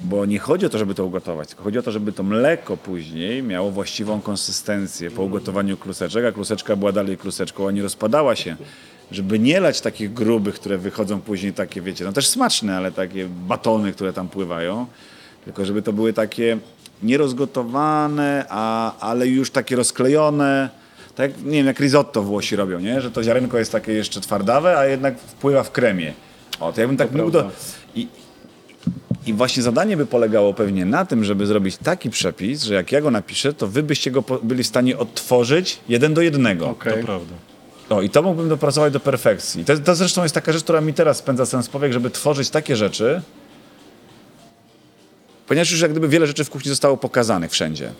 [0.00, 2.76] Bo nie chodzi o to, żeby to ugotować, tylko chodzi o to, żeby to mleko
[2.76, 8.36] później miało właściwą konsystencję po ugotowaniu kluseczek, a kluseczka była dalej kluseczką, a nie rozpadała
[8.36, 8.56] się.
[9.12, 13.28] Żeby nie lać takich grubych, które wychodzą później takie, wiecie, no też smaczne, ale takie
[13.28, 14.86] batony, które tam pływają,
[15.44, 16.58] tylko żeby to były takie
[17.02, 20.68] nierozgotowane, a, ale już takie rozklejone.
[21.14, 23.00] Tak, jak, nie wiem, jak risotto Włosi robią, nie?
[23.00, 26.12] Że to ziarenko jest takie jeszcze twardawe, a jednak wpływa w kremie.
[26.60, 27.50] O, to jakbym tak mógł do...
[27.94, 28.08] I,
[29.26, 33.00] I właśnie zadanie by polegało pewnie na tym, żeby zrobić taki przepis, że jak ja
[33.00, 36.68] go napiszę, to wy byście go byli w stanie odtworzyć jeden do jednego.
[36.68, 37.00] Okej.
[37.00, 37.34] To prawda.
[37.90, 39.64] O, i to mógłbym dopracować do perfekcji.
[39.64, 42.76] To, to zresztą jest taka rzecz, która mi teraz spędza sens powiek, żeby tworzyć takie
[42.76, 43.22] rzeczy,
[45.46, 47.92] ponieważ już jak gdyby wiele rzeczy w kuchni zostało pokazanych wszędzie.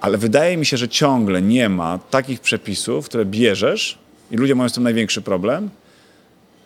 [0.00, 3.98] Ale wydaje mi się, że ciągle nie ma takich przepisów, które bierzesz
[4.30, 5.70] i ludzie mają z tym największy problem,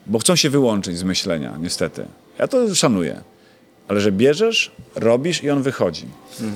[0.06, 2.06] bo chcą się wyłączyć z myślenia, niestety.
[2.38, 3.20] Ja to szanuję.
[3.88, 6.04] Ale że bierzesz, robisz i on wychodzi.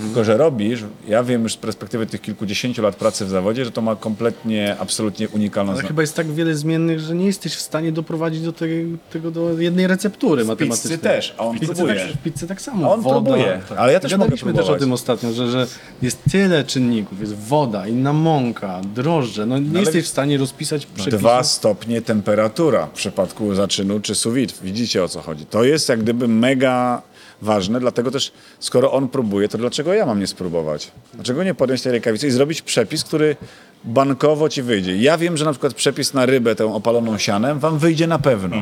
[0.06, 3.70] Tylko, że robisz, ja wiem już z perspektywy tych kilkudziesięciu lat pracy w zawodzie, że
[3.70, 7.54] to ma kompletnie, absolutnie unikalną Ale zna- chyba jest tak wiele zmiennych, że nie jesteś
[7.54, 8.74] w stanie doprowadzić do tego,
[9.12, 10.90] tego do jednej receptury matematycznej.
[10.92, 11.94] pizzy też, a on w próbuje.
[11.94, 12.86] Tak, w pizzy tak samo.
[12.86, 13.14] A on woda.
[13.20, 14.80] próbuje, ale ja też mogę Gadaliśmy też o próbować.
[14.80, 15.66] tym ostatnio, że, że
[16.02, 17.20] jest tyle czynników.
[17.20, 19.46] Jest woda, inna mąka, drożdże.
[19.46, 21.18] No nie ale- jesteś w stanie rozpisać przepisu.
[21.18, 24.52] Dwa stopnie temperatura w przypadku zaczynu czy vide.
[24.62, 25.46] Widzicie o co chodzi.
[25.46, 27.02] To jest jak gdyby mega
[27.42, 30.92] ważne, dlatego też skoro on próbuje, to dlaczego ja mam nie spróbować?
[31.14, 33.36] Dlaczego nie podjąć tej rękawicy i zrobić przepis, który
[33.84, 34.96] bankowo ci wyjdzie?
[34.96, 38.56] Ja wiem, że na przykład przepis na rybę, tę opaloną sianem, wam wyjdzie na pewno.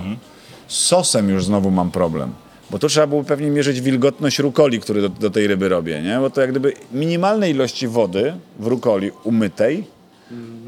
[0.69, 2.33] Z sosem już znowu mam problem.
[2.71, 6.19] Bo tu trzeba było pewnie mierzyć wilgotność rukoli, który do, do tej ryby robię, nie?
[6.21, 9.85] Bo to jak gdyby minimalne ilości wody w rukoli umytej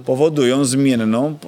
[0.05, 1.39] powodują zmienną,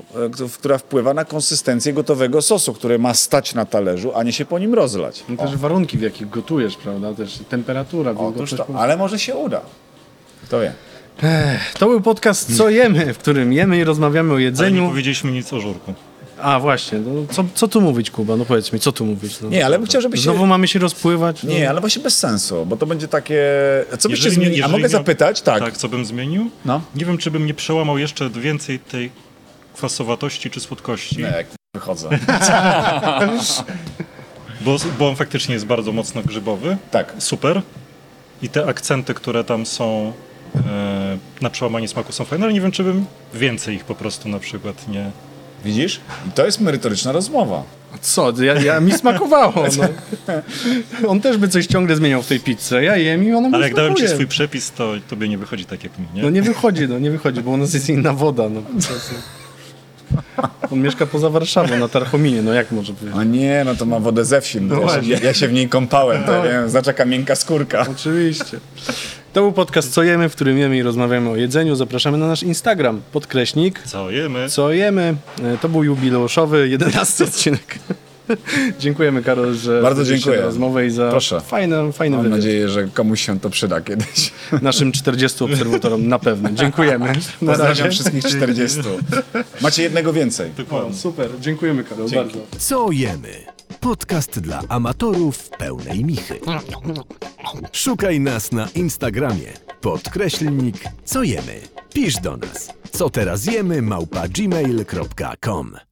[0.43, 4.45] e, która wpływa na konsystencję gotowego sosu, który ma stać na talerzu, a nie się
[4.45, 5.25] po nim rozlać.
[5.29, 7.15] No też warunki, w jakich gotujesz, prawda?
[7.15, 9.61] Też temperatura, Otóż to, ale może się uda.
[10.45, 10.73] Kto wie?
[11.79, 14.89] To był podcast Co jemy, w którym jemy i rozmawiamy o Ale nie jedzeniu.
[14.89, 15.95] powiedzieliśmy nic o żurku.
[16.43, 18.37] A właśnie, no, co, co tu mówić, Kuba?
[18.37, 19.41] No powiedz mi, co tu mówić?
[19.41, 20.23] No, Nie, ale bym chciał, żeby się...
[20.23, 21.43] Znowu mamy się rozpływać?
[21.43, 21.51] No.
[21.51, 23.45] Nie, ale właśnie bez sensu, bo to będzie takie...
[23.95, 24.63] A co byście zmienili?
[24.63, 25.43] A mogę nie- zapytać?
[25.43, 25.61] Tak.
[25.61, 26.51] Tak, co bym zmienił?
[26.65, 26.81] No.
[26.95, 29.11] Nie wiem, czy bym nie przełamał jeszcze więcej tej
[29.75, 32.09] kwasowatości czy słodkości, Nie, jak wychodzę.
[34.61, 36.77] bo, bo on faktycznie jest bardzo mocno grzybowy.
[36.91, 37.13] tak.
[37.19, 37.63] Super.
[38.43, 40.13] I te akcenty, które tam są
[40.57, 44.29] e, na przełamanie smaku są fajne, ale nie wiem, czy bym więcej ich po prostu
[44.29, 45.11] na przykład nie...
[45.65, 46.01] Widzisz?
[46.29, 47.63] I to jest merytoryczna rozmowa.
[48.01, 48.43] Co?
[48.43, 49.65] Ja, ja, mi smakowało.
[49.79, 49.89] No.
[51.11, 52.83] On też by coś ciągle zmieniał w tej pizzy.
[52.83, 54.15] Ja jem i ona mu Ale jak dałem ci smakuje.
[54.15, 56.23] swój przepis, to tobie nie wychodzi tak jak mi, nie?
[56.23, 58.49] No nie wychodzi, no nie wychodzi, bo u nas jest inna woda.
[58.49, 58.63] No.
[58.63, 59.15] Po prostu.
[60.71, 63.15] On mieszka poza Warszawą, na Tarchominie, no jak może być?
[63.15, 64.61] O nie, no to ma wodę ze wsi.
[64.61, 65.19] No ja, się, właśnie.
[65.23, 67.87] ja się w niej kąpałem, to wiem, zaczeka miękka skórka.
[67.93, 68.61] Oczywiście.
[69.39, 71.75] To był podcast Co jemy, w którym jemy i rozmawiamy o jedzeniu.
[71.77, 73.83] Zapraszamy na nasz Instagram, podkreśnik.
[73.87, 74.49] Co jemy?
[74.49, 75.15] Co jemy?
[75.43, 77.79] E, To był jubileuszowy 11 odcinek.
[78.81, 80.37] Dziękujemy Karol, że Bardzo dziękuję.
[80.39, 81.41] na rozmowę i za Proszę.
[81.41, 82.39] fajny, fajny Mam wywiad.
[82.39, 84.33] nadzieję, że komuś się to przyda kiedyś.
[84.63, 86.51] Naszym 40 obserwatorom na pewno.
[86.53, 87.07] Dziękujemy.
[87.07, 87.13] Na
[87.53, 87.91] Pozdrawiam razie.
[87.91, 88.79] wszystkich 40.
[89.61, 90.51] Macie jednego więcej.
[90.57, 90.91] Dokładnie.
[90.91, 92.35] O, super, dziękujemy Karol, Dzięki.
[92.39, 92.57] bardzo.
[92.59, 93.58] Co jemy?
[93.81, 96.41] Podcast dla amatorów pełnej michy.
[97.73, 99.53] Szukaj nas na Instagramie.
[99.81, 101.61] Podkreślnik Co jemy?
[101.95, 102.69] Pisz do nas.
[102.91, 103.83] Co teraz jemy?
[103.83, 105.88] Małpa gmail.com